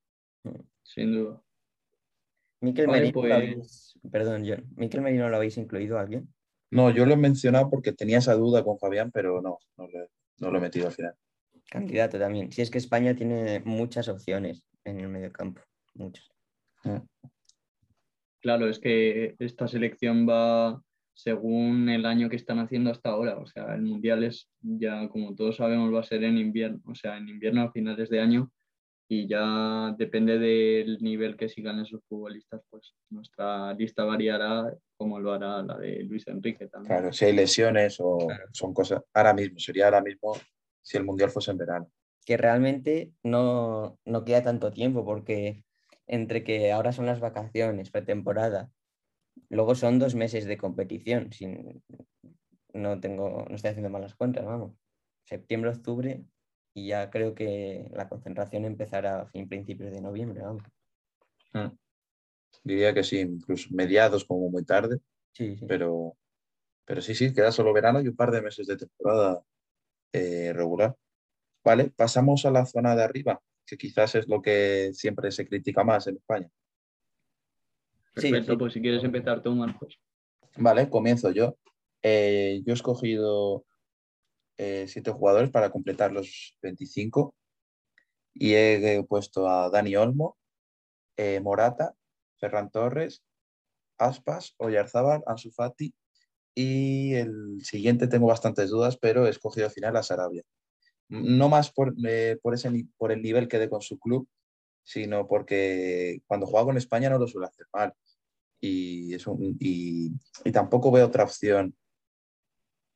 Sin 0.83 1.13
duda. 1.13 1.41
Miquel 2.61 2.87
Merino, 2.87 3.13
pues 3.13 3.99
perdón, 4.11 4.43
John, 4.47 4.65
¿Miquel 4.75 5.01
Merino 5.01 5.29
lo 5.29 5.35
habéis 5.35 5.57
incluido 5.57 5.97
a 5.97 6.01
alguien? 6.01 6.33
No, 6.71 6.89
yo 6.89 7.05
lo 7.05 7.13
he 7.13 7.17
mencionado 7.17 7.69
porque 7.69 7.93
tenía 7.93 8.17
esa 8.17 8.33
duda 8.33 8.63
con 8.63 8.79
Fabián, 8.79 9.11
pero 9.11 9.41
no, 9.41 9.59
no, 9.77 10.51
lo 10.51 10.57
he 10.57 10.61
metido 10.61 10.87
al 10.87 10.93
final. 10.93 11.13
Candidato 11.69 12.17
también. 12.17 12.51
Si 12.51 12.61
es 12.61 12.71
que 12.71 12.77
España 12.77 13.15
tiene 13.15 13.61
muchas 13.63 14.07
opciones 14.07 14.63
en 14.83 14.99
el 14.99 15.07
mediocampo, 15.07 15.61
muchas. 15.93 16.27
Mm. 16.83 16.97
Claro, 18.39 18.69
es 18.69 18.79
que 18.79 19.35
esta 19.39 19.67
selección 19.67 20.27
va 20.27 20.81
según 21.17 21.89
el 21.89 22.05
año 22.05 22.29
que 22.29 22.35
están 22.35 22.59
haciendo 22.59 22.91
hasta 22.91 23.09
ahora. 23.09 23.39
O 23.39 23.47
sea, 23.47 23.73
el 23.73 23.81
Mundial 23.81 24.23
es 24.23 24.49
ya, 24.61 25.09
como 25.09 25.33
todos 25.33 25.55
sabemos, 25.55 25.91
va 25.93 26.01
a 26.01 26.03
ser 26.03 26.23
en 26.23 26.37
invierno, 26.37 26.79
o 26.85 26.93
sea, 26.93 27.17
en 27.17 27.27
invierno 27.27 27.63
a 27.63 27.71
finales 27.71 28.09
de 28.09 28.21
año 28.21 28.51
y 29.09 29.27
ya 29.27 29.95
depende 29.97 30.37
del 30.37 30.99
nivel 31.01 31.35
que 31.35 31.49
sigan 31.49 31.79
esos 31.79 32.03
futbolistas, 32.07 32.61
pues 32.69 32.93
nuestra 33.09 33.73
lista 33.73 34.03
variará 34.03 34.71
como 34.95 35.19
lo 35.19 35.33
hará 35.33 35.63
la 35.63 35.77
de 35.77 36.03
Luis 36.03 36.27
Enrique 36.27 36.67
también. 36.67 36.93
Claro, 36.93 37.11
si 37.11 37.25
hay 37.25 37.33
lesiones 37.33 37.97
o 37.99 38.19
son 38.51 38.73
cosas, 38.73 39.01
ahora 39.13 39.33
mismo, 39.33 39.57
sería 39.57 39.85
ahora 39.85 40.01
mismo 40.01 40.33
si 40.83 40.97
el 40.97 41.03
Mundial 41.03 41.31
fuese 41.31 41.51
en 41.51 41.57
verano. 41.57 41.89
que 42.25 42.37
realmente 42.37 43.11
no, 43.23 43.97
no 44.05 44.23
queda 44.23 44.43
tanto 44.43 44.71
tiempo 44.71 45.03
porque 45.03 45.63
entre 46.05 46.43
que 46.43 46.71
ahora 46.71 46.91
son 46.91 47.05
las 47.05 47.19
vacaciones, 47.21 47.89
pretemporada, 47.89 48.69
luego 49.49 49.75
son 49.75 49.99
dos 49.99 50.15
meses 50.15 50.45
de 50.45 50.57
competición, 50.57 51.31
sin, 51.31 51.83
no, 52.73 52.99
tengo, 52.99 53.45
no 53.49 53.55
estoy 53.55 53.71
haciendo 53.71 53.89
malas 53.89 54.15
cuentas, 54.15 54.45
vamos, 54.45 54.73
septiembre, 55.23 55.71
octubre 55.71 56.23
y 56.73 56.87
ya 56.87 57.09
creo 57.09 57.33
que 57.33 57.89
la 57.93 58.07
concentración 58.07 58.65
empezará 58.65 59.21
a 59.21 59.27
fin 59.27 59.49
principios 59.49 59.91
de 59.91 60.01
noviembre, 60.01 60.41
vamos. 60.41 60.63
Mm. 61.53 61.75
Diría 62.63 62.93
que 62.93 63.03
sí, 63.03 63.19
incluso 63.19 63.69
mediados 63.71 64.25
como 64.25 64.49
muy 64.49 64.63
tarde, 64.63 64.99
sí, 65.31 65.57
Pero, 65.67 66.17
pero 66.85 67.01
sí, 67.01 67.15
sí, 67.15 67.33
queda 67.33 67.51
solo 67.51 67.73
verano 67.73 68.01
y 68.01 68.07
un 68.07 68.15
par 68.15 68.31
de 68.31 68.41
meses 68.41 68.67
de 68.67 68.77
temporada 68.77 69.41
eh, 70.13 70.53
regular. 70.53 70.95
Vale, 71.63 71.91
pasamos 71.95 72.45
a 72.45 72.51
la 72.51 72.65
zona 72.65 72.95
de 72.95 73.03
arriba, 73.03 73.41
que 73.65 73.77
quizás 73.77 74.15
es 74.15 74.27
lo 74.27 74.41
que 74.41 74.91
siempre 74.93 75.31
se 75.31 75.47
critica 75.47 75.83
más 75.83 76.07
en 76.07 76.17
España. 76.17 76.49
Perfecto, 78.21 78.57
pues 78.57 78.73
si 78.73 78.81
quieres 78.81 79.03
empezar 79.03 79.41
tú, 79.41 79.53
Marcos. 79.53 79.99
Vale, 80.57 80.89
comienzo 80.89 81.31
yo. 81.31 81.57
Eh, 82.01 82.61
yo 82.65 82.71
he 82.71 82.75
escogido 82.75 83.65
eh, 84.57 84.85
siete 84.87 85.11
jugadores 85.11 85.51
para 85.51 85.69
completar 85.69 86.11
los 86.11 86.55
25 86.61 87.35
y 88.33 88.53
he 88.53 89.03
puesto 89.07 89.47
a 89.47 89.69
Dani 89.69 89.95
Olmo, 89.95 90.37
eh, 91.17 91.39
Morata, 91.41 91.95
Ferran 92.37 92.71
Torres, 92.71 93.23
Aspas, 93.97 94.53
Oyarzábal, 94.57 95.23
Ansu 95.25 95.51
Fati 95.51 95.93
y 96.55 97.13
el 97.15 97.61
siguiente 97.63 98.07
tengo 98.07 98.27
bastantes 98.27 98.69
dudas, 98.69 98.97
pero 98.97 99.27
he 99.27 99.29
escogido 99.29 99.67
al 99.67 99.73
final 99.73 99.95
a 99.95 100.03
Sarabia. 100.03 100.43
No 101.09 101.49
más 101.49 101.71
por, 101.71 101.93
por, 102.41 102.53
ese, 102.53 102.87
por 102.97 103.11
el 103.11 103.21
nivel 103.21 103.47
que 103.47 103.59
dé 103.59 103.69
con 103.69 103.81
su 103.81 103.97
club, 103.97 104.27
sino 104.87 105.27
porque 105.27 106.21
cuando 106.25 106.47
juega 106.47 106.65
con 106.65 106.77
España 106.77 107.09
no 107.09 107.19
lo 107.19 107.27
suele 107.27 107.47
hacer 107.47 107.67
mal. 107.73 107.93
Y, 108.59 109.15
y, 109.59 110.11
y 110.45 110.51
tampoco 110.51 110.91
veo 110.91 111.05
otra 111.05 111.25
opción 111.25 111.75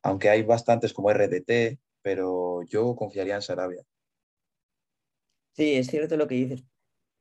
aunque 0.03 0.29
hay 0.29 0.43
bastantes 0.43 0.93
como 0.93 1.11
RDT, 1.11 1.79
pero 2.01 2.63
yo 2.63 2.95
confiaría 2.95 3.35
en 3.35 3.41
Sarabia. 3.41 3.83
Sí, 5.53 5.75
es 5.75 5.87
cierto 5.87 6.17
lo 6.17 6.27
que 6.27 6.35
dices. 6.35 6.63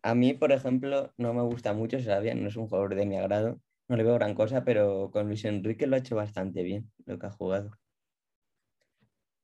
A 0.03 0.15
mí, 0.15 0.33
por 0.35 0.53
ejemplo, 0.53 1.13
no 1.19 1.35
me 1.35 1.43
gusta 1.43 1.75
mucho 1.75 2.01
Sarabia, 2.01 2.35
no 2.35 2.49
es 2.49 2.57
un 2.57 2.69
jugador 2.69 2.95
de 2.95 3.07
mi 3.07 3.17
agrado, 3.17 3.61
no 3.89 3.97
le 3.97 4.05
veo 4.05 4.15
gran 4.15 4.35
cosa, 4.35 4.65
pero 4.65 5.11
con 5.11 5.27
Luis 5.27 5.45
Enrique 5.45 5.87
lo 5.87 5.97
ha 5.97 5.99
hecho 5.99 6.17
bastante 6.17 6.63
bien, 6.63 6.91
lo 7.05 7.19
que 7.19 7.27
ha 7.27 7.31
jugado. 7.31 7.73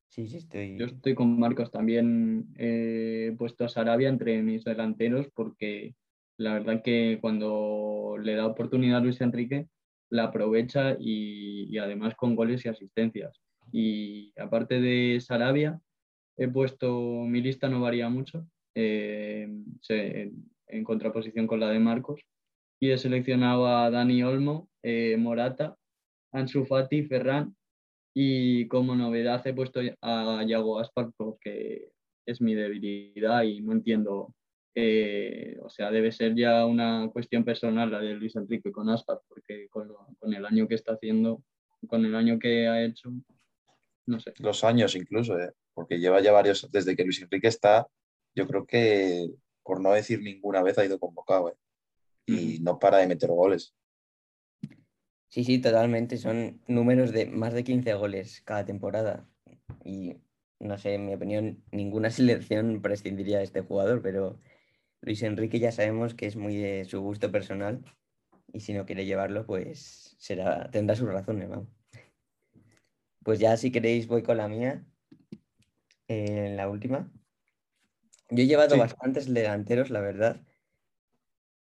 Sí, 0.09 0.29
sí, 0.29 0.39
estoy. 0.39 0.79
Yo 0.79 0.87
estoy 0.87 1.15
con 1.15 1.39
Marcos 1.39 1.71
también. 1.71 2.49
he 2.57 3.35
puesto 3.37 3.65
a 3.65 3.69
Sarabia 3.69 4.09
entre 4.09 4.43
mis 4.43 4.65
delanteros 4.65 5.29
porque 5.35 5.95
la 6.39 6.55
verdad 6.55 6.83
que 6.83 7.19
cuando 7.21 8.17
le 8.23 8.35
da 8.35 8.47
oportunidad 8.47 8.99
a 8.99 9.01
Luis 9.01 9.21
Enrique, 9.21 9.69
la 10.11 10.25
aprovecha 10.25 10.97
y, 10.99 11.77
además 11.79 12.15
con 12.15 12.37
goles 12.37 12.65
y 12.65 12.69
asistencias. 12.69 13.41
Y 13.73 14.33
aparte 14.39 14.81
de 14.81 15.21
Sarabia, 15.21 15.81
he 16.37 16.49
puesto, 16.49 17.25
mi 17.27 17.41
lista 17.41 17.69
no 17.69 17.81
varía 17.81 18.09
mucho, 18.09 18.47
eh, 18.75 19.49
en, 19.89 20.85
contraposición 20.85 21.47
con 21.47 21.61
la 21.61 21.71
de 21.71 21.81
Marcos, 21.81 22.21
y 22.79 22.91
he 22.91 22.99
seleccionado 22.99 23.67
a 23.67 23.91
Dani 23.91 24.23
Olmo, 24.23 24.69
eh, 24.83 25.17
Morata, 25.19 25.77
Ansu 26.33 26.67
Fati, 26.67 27.03
Ferran, 27.05 27.57
y 28.19 28.67
como 28.69 28.97
novedad 28.97 29.47
he 29.47 29.53
puesto 29.53 29.81
a 30.01 30.43
Yago 30.43 30.79
Aspar 30.79 31.11
porque 31.19 31.91
es 32.25 32.41
mi 32.41 32.55
debilidad 32.55 33.43
y 33.43 33.61
no 33.61 33.73
entiendo 33.73 34.35
eh, 34.75 35.59
o 35.63 35.69
sea, 35.69 35.91
debe 35.91 36.13
ser 36.13 36.35
ya 36.35 36.65
una 36.65 37.11
cuestión 37.13 37.45
personal 37.45 37.91
la 37.91 37.99
de 37.99 38.15
Luis 38.15 38.37
Enrique 38.37 38.73
con 38.73 38.89
Aspas, 38.89 39.21
porque 39.29 39.69
con, 39.69 39.91
el 40.35 40.47
año 40.47 40.67
que 40.67 40.77
está 40.77 40.93
haciendo, 40.93 41.43
con 41.87 42.07
el 42.07 42.15
año 42.15 42.39
que 42.39 42.69
ha 42.69 42.85
hecho, 42.85 43.11
no 44.07 44.19
sé. 44.19 44.33
Los 44.39 44.65
años 44.65 44.95
incluso, 44.95 45.39
¿eh? 45.39 45.53
porque 45.75 45.99
lleva 45.99 46.21
ya 46.21 46.33
varios, 46.33 46.71
desde 46.71 46.97
que 46.97 47.05
Luis 47.05 47.21
Enrique 47.21 47.49
está, 47.49 47.87
yo 48.35 48.47
creo 48.47 48.67
que, 48.67 49.31
por 49.63 49.81
no 49.81 49.93
decir 49.93 50.21
ninguna 50.23 50.63
vez, 50.63 50.79
ha 50.79 50.87
ido 50.87 50.99
convocado, 50.99 51.51
¿eh? 51.51 51.57
y 52.27 52.61
no 52.61 52.79
para 52.79 52.99
de 52.99 53.09
meter 53.09 53.31
goles. 53.31 53.75
Sí, 55.29 55.45
sí, 55.45 55.61
totalmente. 55.61 56.17
Son 56.17 56.61
números 56.67 57.13
de 57.13 57.27
más 57.27 57.53
de 57.53 57.65
15 57.65 57.95
goles 57.95 58.43
cada 58.43 58.65
temporada. 58.65 59.29
Y 59.85 60.17
no 60.59 60.79
sé, 60.79 60.95
en 60.95 61.07
mi 61.07 61.15
opinión, 61.15 61.63
ninguna 61.73 62.11
selección 62.11 62.81
prescindiría 62.83 63.39
de 63.39 63.45
este 63.45 63.61
jugador, 63.61 64.03
pero 64.03 64.41
Luis 65.01 65.23
Enrique 65.23 65.59
ya 65.59 65.73
sabemos 65.73 66.15
que 66.15 66.27
es 66.27 66.37
muy 66.37 66.57
de 66.57 66.85
su 66.85 67.01
gusto 67.01 67.31
personal 67.31 67.85
y 68.53 68.61
si 68.61 68.73
no 68.73 68.87
quiere 68.87 69.05
llevarlo, 69.05 69.47
pues 69.47 70.17
será, 70.19 70.71
tendrá 70.71 70.97
sus 70.97 71.09
razones, 71.09 71.49
vamos. 71.49 71.69
Pues 73.23 73.39
ya 73.39 73.57
si 73.57 73.71
queréis 73.71 74.07
voy 74.07 74.23
con 74.23 74.37
la 74.37 74.49
mía, 74.49 74.87
en 76.09 76.39
eh, 76.39 76.57
la 76.57 76.69
última. 76.69 77.11
Yo 78.31 78.43
he 78.43 78.47
llevado 78.47 78.79
bastantes 78.79 79.33
delanteros, 79.33 79.91
la 79.91 80.01
verdad. 80.01 80.41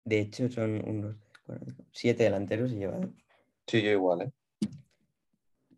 De 0.05 0.19
hecho, 0.19 0.49
son 0.49 0.87
unos 0.87 1.15
siete 1.91 2.23
delanteros 2.23 2.71
he 2.71 2.75
llevado. 2.75 3.13
Sí, 3.67 3.81
yo 3.81 3.91
igual, 3.91 4.21
¿eh? 4.21 4.31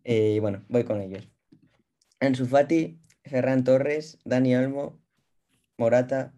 eh 0.04 0.40
bueno, 0.40 0.64
voy 0.70 0.84
con 0.84 1.02
ellos. 1.02 1.28
Ansu 2.20 2.46
Fati, 2.46 3.00
Ferran 3.24 3.64
Torres, 3.64 4.20
Dani 4.26 4.56
Olmo, 4.56 5.02
Morata, 5.78 6.34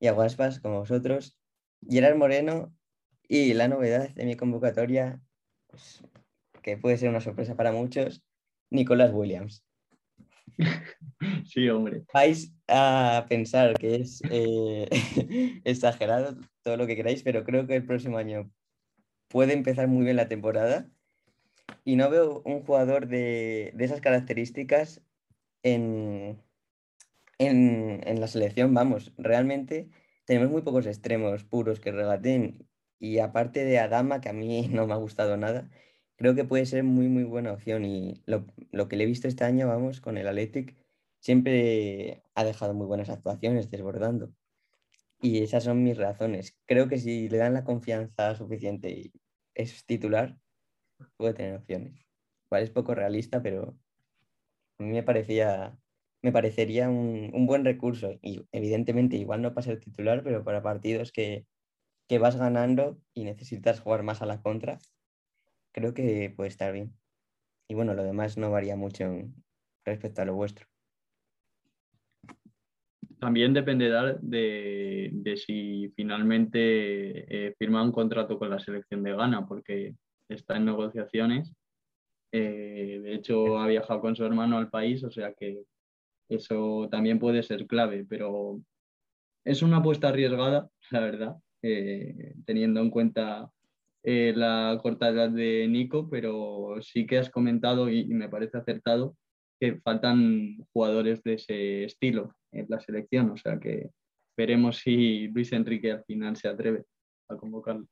y 0.00 0.06
Aguaspas, 0.06 0.60
como 0.60 0.80
vosotros, 0.80 1.38
Gerard 1.88 2.16
Moreno 2.16 2.74
y 3.28 3.52
la 3.54 3.68
novedad 3.68 4.10
de 4.10 4.24
mi 4.24 4.34
convocatoria, 4.34 5.20
pues, 5.68 6.02
que 6.62 6.76
puede 6.76 6.96
ser 6.96 7.10
una 7.10 7.20
sorpresa 7.20 7.54
para 7.54 7.70
muchos, 7.70 8.24
Nicolás 8.70 9.12
Williams. 9.12 9.64
Sí, 11.44 11.68
hombre. 11.68 12.04
Vais 12.14 12.50
a 12.66 13.26
pensar 13.28 13.74
que 13.78 13.96
es 13.96 14.22
eh, 14.30 14.88
exagerado 15.64 16.38
todo 16.62 16.78
lo 16.78 16.86
que 16.86 16.96
queráis, 16.96 17.22
pero 17.22 17.44
creo 17.44 17.66
que 17.66 17.76
el 17.76 17.84
próximo 17.84 18.16
año 18.16 18.50
puede 19.30 19.54
empezar 19.54 19.88
muy 19.88 20.04
bien 20.04 20.16
la 20.16 20.28
temporada 20.28 20.90
y 21.84 21.96
no 21.96 22.10
veo 22.10 22.42
un 22.44 22.62
jugador 22.62 23.08
de, 23.08 23.72
de 23.74 23.84
esas 23.84 24.00
características 24.00 25.02
en, 25.62 26.42
en, 27.40 28.20
la 28.20 28.28
selección, 28.28 28.74
vamos, 28.74 29.12
realmente 29.16 29.88
tenemos 30.26 30.50
muy 30.50 30.62
pocos 30.62 30.86
extremos 30.86 31.44
puros 31.44 31.80
que 31.80 31.90
regaten 31.90 32.68
y 32.98 33.18
aparte 33.18 33.64
de 33.64 33.78
Adama, 33.78 34.20
que 34.20 34.28
a 34.28 34.34
mí 34.34 34.68
no 34.70 34.86
me 34.86 34.92
ha 34.92 34.96
gustado 34.96 35.36
nada, 35.36 35.70
creo 36.16 36.34
que 36.34 36.44
puede 36.44 36.66
ser 36.66 36.84
muy, 36.84 37.08
muy 37.08 37.24
buena 37.24 37.52
opción 37.52 37.84
y 37.84 38.22
lo, 38.26 38.46
que 38.88 38.96
le 38.96 39.04
he 39.04 39.06
visto 39.06 39.26
este 39.26 39.44
año, 39.44 39.68
vamos, 39.68 40.00
con 40.00 40.18
el 40.18 40.28
Athletic, 40.28 40.76
siempre 41.20 42.22
ha 42.34 42.44
dejado 42.44 42.74
muy 42.74 42.86
buenas 42.86 43.08
actuaciones 43.10 43.70
desbordando. 43.70 44.32
Y 45.22 45.42
esas 45.42 45.64
son 45.64 45.82
mis 45.82 45.98
razones. 45.98 46.58
Creo 46.66 46.88
que 46.88 46.98
si 46.98 47.28
le 47.28 47.38
dan 47.38 47.52
la 47.54 47.64
confianza 47.64 48.34
suficiente 48.34 48.90
y 48.90 49.12
es 49.60 49.84
titular, 49.86 50.38
puede 51.16 51.34
tener 51.34 51.56
opciones. 51.56 52.06
Igual 52.46 52.62
es 52.64 52.70
poco 52.70 52.94
realista, 52.94 53.42
pero 53.42 53.76
a 54.78 54.82
mí 54.82 54.90
me 54.90 55.02
parecía 55.02 55.78
me 56.22 56.32
parecería 56.32 56.88
un, 56.88 57.46
buen 57.46 57.64
recurso. 57.64 58.18
Y 58.22 58.46
evidentemente 58.52 59.16
igual 59.16 59.42
no 59.42 59.54
para 59.54 59.66
ser 59.66 59.80
titular, 59.80 60.22
pero 60.22 60.44
para 60.44 60.62
partidos 60.62 61.12
que, 61.12 61.46
vas 62.20 62.36
ganando 62.36 62.98
y 63.14 63.24
necesitas 63.24 63.80
jugar 63.80 64.02
más 64.02 64.20
a 64.22 64.26
la 64.26 64.42
contra, 64.42 64.78
creo 65.72 65.94
que 65.94 66.32
puede 66.36 66.48
estar 66.48 66.72
bien. 66.72 66.96
Y 67.68 67.74
bueno, 67.74 67.94
lo 67.94 68.02
demás 68.04 68.36
no 68.36 68.50
varía 68.50 68.76
mucho 68.76 69.06
respecto 69.84 70.22
a 70.22 70.24
lo 70.24 70.34
vuestro. 70.34 70.69
También 73.20 73.52
dependerá 73.52 74.14
de, 74.14 75.10
de 75.12 75.36
si 75.36 75.92
finalmente 75.94 77.48
eh, 77.48 77.54
firma 77.58 77.82
un 77.82 77.92
contrato 77.92 78.38
con 78.38 78.48
la 78.50 78.58
selección 78.58 79.02
de 79.02 79.12
Ghana, 79.12 79.46
porque 79.46 79.94
está 80.28 80.56
en 80.56 80.64
negociaciones. 80.64 81.52
Eh, 82.32 83.00
de 83.02 83.14
hecho, 83.14 83.58
ha 83.58 83.66
viajado 83.66 84.00
con 84.00 84.16
su 84.16 84.24
hermano 84.24 84.56
al 84.56 84.70
país, 84.70 85.04
o 85.04 85.10
sea 85.10 85.34
que 85.34 85.64
eso 86.28 86.88
también 86.90 87.18
puede 87.18 87.42
ser 87.42 87.66
clave, 87.66 88.06
pero 88.08 88.62
es 89.44 89.62
una 89.62 89.78
apuesta 89.78 90.08
arriesgada, 90.08 90.70
la 90.90 91.00
verdad, 91.00 91.36
eh, 91.62 92.34
teniendo 92.46 92.80
en 92.80 92.90
cuenta 92.90 93.50
eh, 94.02 94.32
la 94.34 94.78
corta 94.82 95.10
edad 95.10 95.28
de 95.30 95.66
Nico, 95.68 96.08
pero 96.08 96.76
sí 96.80 97.06
que 97.06 97.18
has 97.18 97.30
comentado 97.30 97.90
y, 97.90 98.06
me 98.06 98.28
parece 98.28 98.58
acertado 98.58 99.16
que 99.58 99.78
faltan 99.80 100.56
jugadores 100.72 101.22
de 101.22 101.34
ese 101.34 101.84
estilo 101.84 102.34
en 102.52 102.66
la 102.68 102.80
selección, 102.80 103.30
o 103.30 103.36
sea 103.36 103.58
que 103.58 103.90
veremos 104.36 104.78
si 104.78 105.28
Luis 105.28 105.52
Enrique 105.52 105.92
al 105.92 106.04
final 106.04 106.36
se 106.36 106.48
atreve 106.48 106.84
a 107.28 107.36
convocarlo. 107.36 107.86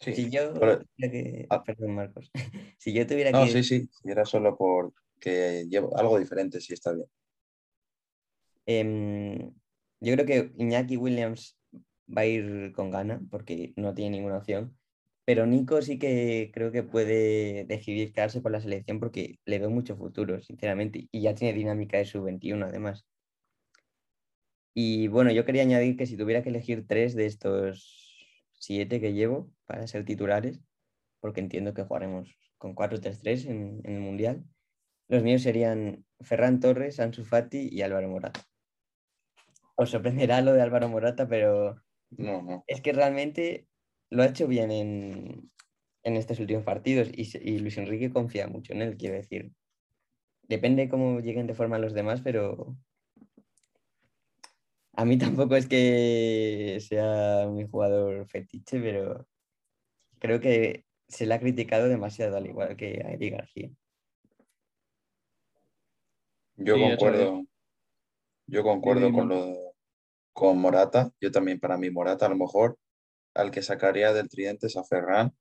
Si 0.00 0.30
yo 0.30 0.52
ah. 1.50 1.64
Perdón, 1.64 1.94
Marcos. 1.94 2.30
si 2.78 2.92
yo 2.92 3.06
tuviera 3.06 3.30
no, 3.30 3.46
sí, 3.46 3.62
sí, 3.62 3.88
era 4.04 4.24
solo 4.24 4.56
por 4.56 4.92
que 5.20 5.66
llevo 5.68 5.96
algo 5.96 6.18
diferente, 6.18 6.60
sí 6.60 6.74
está 6.74 6.92
bien. 6.92 7.06
Em, 8.66 9.52
yo 10.00 10.14
creo 10.14 10.26
que 10.26 10.52
Iñaki 10.58 10.96
Williams 10.96 11.58
va 12.06 12.22
a 12.22 12.26
ir 12.26 12.72
con 12.72 12.90
gana 12.90 13.22
porque 13.30 13.72
no 13.76 13.94
tiene 13.94 14.18
ninguna 14.18 14.38
opción. 14.38 14.76
Pero 15.24 15.46
Nico 15.46 15.80
sí 15.80 15.98
que 15.98 16.50
creo 16.52 16.70
que 16.70 16.82
puede 16.82 17.64
decidir 17.64 18.12
quedarse 18.12 18.42
con 18.42 18.52
la 18.52 18.60
selección 18.60 19.00
porque 19.00 19.38
le 19.46 19.58
veo 19.58 19.70
mucho 19.70 19.96
futuro, 19.96 20.40
sinceramente, 20.42 21.08
y 21.10 21.22
ya 21.22 21.34
tiene 21.34 21.56
dinámica 21.56 21.96
de 21.96 22.04
su 22.04 22.22
21 22.22 22.66
además. 22.66 23.06
Y 24.74 25.08
bueno, 25.08 25.30
yo 25.30 25.44
quería 25.44 25.62
añadir 25.62 25.96
que 25.96 26.06
si 26.06 26.16
tuviera 26.16 26.42
que 26.42 26.50
elegir 26.50 26.86
tres 26.86 27.14
de 27.14 27.26
estos 27.26 28.18
siete 28.52 29.00
que 29.00 29.12
llevo 29.12 29.50
para 29.66 29.86
ser 29.86 30.04
titulares, 30.04 30.60
porque 31.20 31.40
entiendo 31.40 31.72
que 31.74 31.84
jugaremos 31.84 32.36
con 32.58 32.74
4-3-3 32.74 33.46
en, 33.46 33.80
en, 33.84 33.94
el 33.94 34.00
Mundial, 34.00 34.44
los 35.08 35.22
míos 35.22 35.42
serían 35.42 36.04
Ferran 36.20 36.60
Torres, 36.60 36.98
Ansu 37.00 37.24
Fati 37.24 37.68
y 37.70 37.82
Álvaro 37.82 38.08
Morata. 38.08 38.40
Os 39.76 39.90
sorprenderá 39.90 40.40
lo 40.40 40.52
de 40.52 40.62
Álvaro 40.62 40.88
Morata, 40.88 41.28
pero 41.28 41.76
no, 42.10 42.42
no. 42.42 42.64
es 42.66 42.80
que 42.80 42.92
realmente 42.92 43.66
lo 44.14 44.22
ha 44.22 44.26
hecho 44.26 44.46
bien 44.46 44.70
en, 44.70 45.50
estos 46.02 46.38
últimos 46.38 46.64
partidos 46.64 47.08
y, 47.12 47.58
Luis 47.58 47.78
Enrique 47.78 48.12
confía 48.12 48.46
mucho 48.46 48.72
en 48.72 48.82
él, 48.82 48.96
quiero 48.96 49.16
decir. 49.16 49.52
Depende 50.42 50.88
cómo 50.88 51.20
lleguen 51.20 51.46
de 51.46 51.54
forma 51.54 51.78
los 51.78 51.94
demás, 51.94 52.20
pero 52.22 52.76
a 54.92 55.04
mí 55.04 55.18
tampoco 55.48 55.56
es 55.56 55.66
que 55.66 56.78
sea 56.80 57.48
un 57.48 57.68
jugador 57.68 58.26
fetiche, 58.28 58.80
pero 58.80 59.26
creo 60.18 60.40
que 60.40 60.84
se 61.08 61.26
le 61.26 61.34
ha 61.34 61.40
criticado 61.40 61.88
demasiado, 61.88 62.36
al 62.36 62.46
igual 62.46 62.76
que 62.76 63.02
a 63.04 63.12
Eric 63.12 63.34
García. 63.34 63.70
Yo 66.56 66.78
concuerdo. 66.78 67.44
Yo 68.46 68.62
concuerdo 68.62 69.10
con 69.12 69.28
lo 69.28 69.74
con 70.32 70.58
Morata. 70.58 71.10
Yo 71.20 71.30
también, 71.30 71.58
para 71.58 71.78
mí, 71.78 71.90
Morata 71.90 72.26
a 72.26 72.28
lo 72.28 72.36
mejor 72.36 72.78
al 73.34 73.50
que 73.50 73.62
sacaría 73.62 74.12
del 74.12 74.28
tridente 74.28 74.66
es 74.68 74.76
a 74.76 74.84
Ferran, 74.84 75.36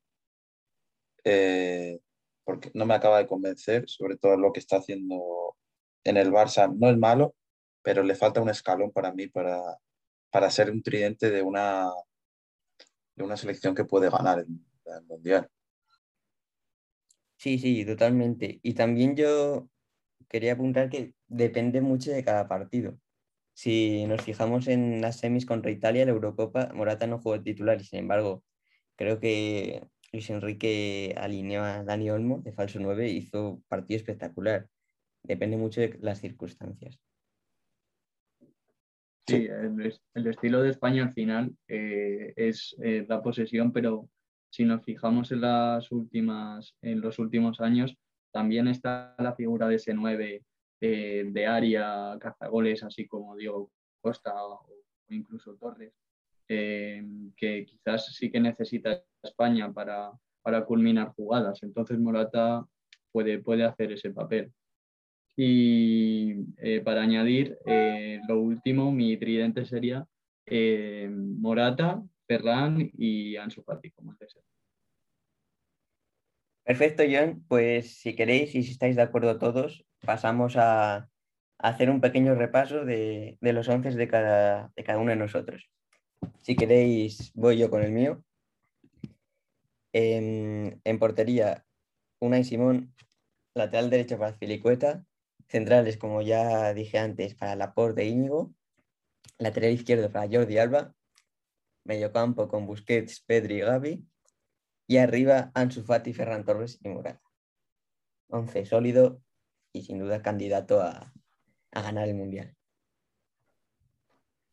eh, 1.24 2.00
porque 2.44 2.72
no 2.74 2.86
me 2.86 2.96
acaba 2.96 3.20
de 3.20 3.28
convencer, 3.28 3.88
sobre 3.88 4.18
todo 4.18 4.38
lo 4.38 4.52
que 4.52 4.60
está 4.60 4.78
haciendo 4.78 5.56
en 6.04 6.18
el 6.18 6.32
Barça. 6.32 6.74
No 6.76 6.90
es 6.90 6.98
malo, 6.98 7.36
pero 7.82 8.04
le 8.04 8.16
falta 8.16 8.42
un 8.42 8.50
escalón 8.50 8.92
para 8.92 9.14
mí 9.14 9.28
para, 9.28 9.62
para 10.30 10.50
ser 10.50 10.72
un 10.72 10.84
tridente 10.84 11.32
de 11.32 11.42
una, 11.42 11.90
de 13.16 13.24
una 13.24 13.38
selección 13.38 13.76
que 13.76 13.86
puede 13.86 14.10
ganar 14.10 14.40
el, 14.40 14.48
el 14.86 15.04
Mundial. 15.06 15.50
Sí, 17.38 17.60
sí, 17.60 17.86
totalmente. 17.86 18.60
Y 18.64 18.74
también 18.74 19.16
yo 19.16 19.70
quería 20.30 20.54
apuntar 20.54 20.90
que 20.90 21.14
depende 21.28 21.82
mucho 21.82 22.12
de 22.12 22.24
cada 22.24 22.48
partido. 22.48 22.98
Si 23.54 24.06
nos 24.08 24.22
fijamos 24.22 24.68
en 24.68 25.02
las 25.02 25.18
semis 25.18 25.46
contra 25.46 25.72
Italia, 25.72 26.06
la 26.06 26.12
Eurocopa, 26.12 26.72
Morata 26.74 27.08
no 27.08 27.20
jugó 27.20 27.42
titular 27.42 27.80
y 27.80 27.86
sin 27.86 28.00
embargo 28.00 28.44
creo 28.96 29.20
que 29.20 29.84
Luis 30.12 30.30
Enrique 30.30 31.16
alineó 31.18 31.64
a 31.64 31.84
Dani 31.84 32.10
Olmo 32.10 32.42
de 32.42 32.52
falso 32.52 32.80
9 32.80 33.10
y 33.10 33.18
hizo 33.18 33.62
partido 33.68 33.98
espectacular. 33.98 34.68
Depende 35.24 35.58
mucho 35.58 35.82
de 35.82 35.98
las 36.02 36.20
circunstancias. 36.20 37.00
Sí, 39.26 39.48
el, 39.48 40.28
estilo 40.28 40.62
de 40.62 40.70
España 40.70 41.04
al 41.04 41.14
final 41.14 41.56
eh, 41.68 42.34
es 42.36 42.76
eh, 42.84 43.06
la 43.08 43.22
posesión, 43.22 43.72
pero 43.72 44.10
si 44.50 44.66
nos 44.66 44.84
fijamos 44.84 45.32
en 45.32 45.42
las 45.42 45.92
últimas, 45.92 46.76
en 46.82 47.00
los 47.00 47.20
últimos 47.20 47.62
años, 47.62 47.98
también 48.32 48.68
está 48.68 49.16
la 49.18 49.34
figura 49.34 49.68
de 49.68 49.76
ese 49.76 49.94
9 49.94 50.44
eh, 50.86 51.24
de 51.26 51.48
área, 51.48 52.18
cazagoles, 52.20 52.84
así 52.84 53.08
como 53.08 53.38
Diego 53.38 53.72
Costa 54.02 54.34
o, 54.36 54.68
incluso 55.08 55.56
Torres, 55.56 55.94
eh, 56.50 57.02
que 57.38 57.66
quizás 57.66 58.14
sí 58.14 58.30
que 58.30 58.42
necesita 58.42 59.02
España 59.24 59.72
para, 59.72 60.12
para 60.42 60.66
culminar 60.66 61.14
jugadas. 61.16 61.64
Entonces 61.64 61.98
Morata 62.00 62.68
puede, 63.14 63.40
puede 63.40 63.64
hacer 63.64 63.94
ese 63.94 64.10
papel. 64.10 64.52
Y 65.38 66.34
eh, 66.58 66.82
para 66.82 67.04
añadir, 67.04 67.58
lo 68.28 68.42
último, 68.42 68.92
mi 68.92 69.16
tridente 69.16 69.64
sería 69.64 70.06
Morata, 71.10 72.04
Ferran 72.28 72.92
y 72.98 73.38
Ansu 73.38 73.64
Fati, 73.64 73.90
como 73.92 74.18
Perfecto, 76.66 77.04
John. 77.10 77.46
Pues 77.48 78.02
si 78.02 78.18
queréis 78.18 78.54
y 78.54 78.64
si 78.64 78.72
estáis 78.72 78.98
de 78.98 79.02
acuerdo 79.02 79.40
todos, 79.40 79.86
pasamos 80.06 80.56
a, 80.58 81.10
hacer 81.64 81.90
un 81.90 82.02
pequeño 82.02 82.36
repaso 82.36 82.84
de, 82.84 83.38
los 83.40 83.70
once 83.70 83.92
de 83.92 84.08
cada, 84.08 84.72
de 84.76 84.84
cada 84.84 85.00
uno 85.00 85.12
de 85.12 85.16
nosotros. 85.16 85.70
Si 86.42 86.56
queréis, 86.56 87.32
voy 87.36 87.58
yo 87.58 87.70
con 87.70 87.84
el 87.84 87.92
mío. 87.92 88.24
En, 89.94 90.82
portería, 91.00 91.66
Unai 92.20 92.44
Simón, 92.44 92.94
lateral 93.54 93.90
derecho 93.90 94.18
para 94.20 94.34
Filicueta, 94.34 95.06
centrales, 95.48 95.98
como 95.98 96.22
ya 96.22 96.74
dije 96.74 97.00
antes, 97.00 97.34
para 97.36 97.56
Laporte 97.56 98.02
e 98.02 98.08
Íñigo, 98.08 98.54
lateral 99.38 99.72
izquierdo 99.72 100.12
para 100.12 100.28
Jordi 100.30 100.58
Alba, 100.58 100.94
mediocampo 101.86 102.50
con 102.50 102.66
Busquets, 102.66 103.22
Pedri 103.22 103.58
y 103.58 103.60
Gavi, 103.62 104.06
y 104.88 104.98
arriba 104.98 105.52
Ansu 105.54 105.84
Fati, 105.84 106.14
Ferran 106.14 106.44
Torres 106.44 106.80
y 106.84 106.90
Morata. 106.90 107.22
Once 108.28 108.66
sólido 108.66 109.22
y 109.74 109.82
sin 109.82 110.00
duda 110.00 110.22
candidato 110.22 110.82
a, 110.82 111.12
ganar 111.72 112.08
el 112.08 112.16
Mundial. 112.16 112.56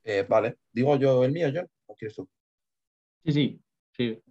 Eh, 0.02 0.24
vale, 0.26 0.56
digo 0.72 0.96
yo 0.96 1.22
el 1.22 1.32
mío, 1.32 1.50
John, 1.54 1.68
¿o 1.86 1.94
quieres 1.94 2.16
tú? 2.16 2.28
Sí, 3.22 3.32
sí, 3.32 3.60
sí. 3.94 4.22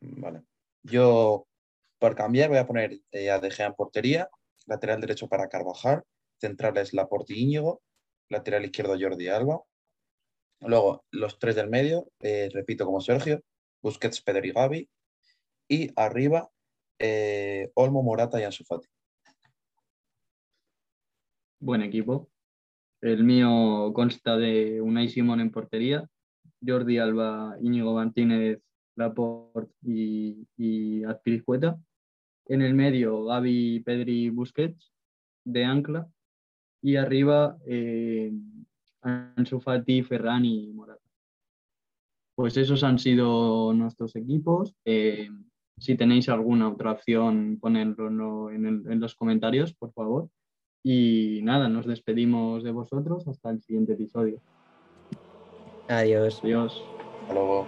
Vale. 0.00 0.42
Yo, 0.82 1.46
por 1.98 2.14
cambiar, 2.14 2.48
voy 2.48 2.58
a 2.58 2.66
poner 2.66 2.98
eh, 3.12 3.30
a 3.30 3.38
De 3.38 3.50
Gea 3.50 3.66
en 3.66 3.74
portería, 3.74 4.30
lateral 4.66 5.02
derecho 5.02 5.28
para 5.28 5.48
Carvajal, 5.48 6.02
centrales 6.38 6.94
Laporte 6.94 7.34
y 7.34 7.42
Íñigo, 7.42 7.82
lateral 8.30 8.64
izquierdo 8.64 8.96
Jordi 8.98 9.28
Alba. 9.28 9.60
Luego, 10.60 11.04
los 11.10 11.38
tres 11.38 11.54
del 11.54 11.68
medio, 11.68 12.10
eh, 12.20 12.48
repito 12.52 12.86
como 12.86 13.02
Sergio, 13.02 13.42
Busquets, 13.82 14.22
Pedro 14.22 14.46
y 14.46 14.52
Gavi. 14.52 14.88
Y 15.68 15.90
arriba, 15.96 16.50
Olmo, 17.74 18.02
Morata 18.02 18.40
y 18.40 18.44
Ansu 18.44 18.64
Fati 18.64 18.88
buen 21.60 21.82
equipo. 21.82 22.28
El 23.00 23.24
mío 23.24 23.92
consta 23.94 24.36
de 24.36 24.80
Unai 24.80 25.08
Simón 25.08 25.40
en 25.40 25.50
portería, 25.50 26.08
Jordi 26.64 26.98
Alba, 26.98 27.56
Íñigo 27.60 27.94
Martínez, 27.94 28.60
Laporte 28.96 29.72
y, 29.82 30.46
y 30.56 31.04
Azpilicueta. 31.04 31.78
En 32.46 32.62
el 32.62 32.74
medio, 32.74 33.24
Gaby, 33.24 33.80
Pedri, 33.80 34.30
Busquets, 34.30 34.92
de 35.44 35.64
ancla. 35.64 36.08
Y 36.82 36.96
arriba, 36.96 37.58
eh, 37.66 38.32
Ansu 39.02 39.60
Fati, 39.60 40.02
Ferran 40.02 40.44
y 40.44 40.72
Morata. 40.72 41.02
Pues 42.34 42.56
esos 42.56 42.82
han 42.84 42.98
sido 42.98 43.72
nuestros 43.74 44.16
equipos. 44.16 44.74
Eh, 44.84 45.28
si 45.76 45.96
tenéis 45.96 46.28
alguna 46.28 46.68
otra 46.68 46.92
opción, 46.92 47.58
ponedlo 47.60 48.50
en 48.50 49.00
los 49.00 49.14
comentarios, 49.14 49.74
por 49.74 49.92
favor. 49.92 50.30
Y 50.90 51.42
nada, 51.42 51.68
nos 51.68 51.86
despedimos 51.86 52.64
de 52.64 52.70
vosotros 52.70 53.28
hasta 53.28 53.50
el 53.50 53.60
siguiente 53.60 53.92
episodio. 53.92 54.40
Adiós. 55.86 56.40
Adiós. 56.42 56.82
Hasta 57.20 57.34
luego. 57.34 57.66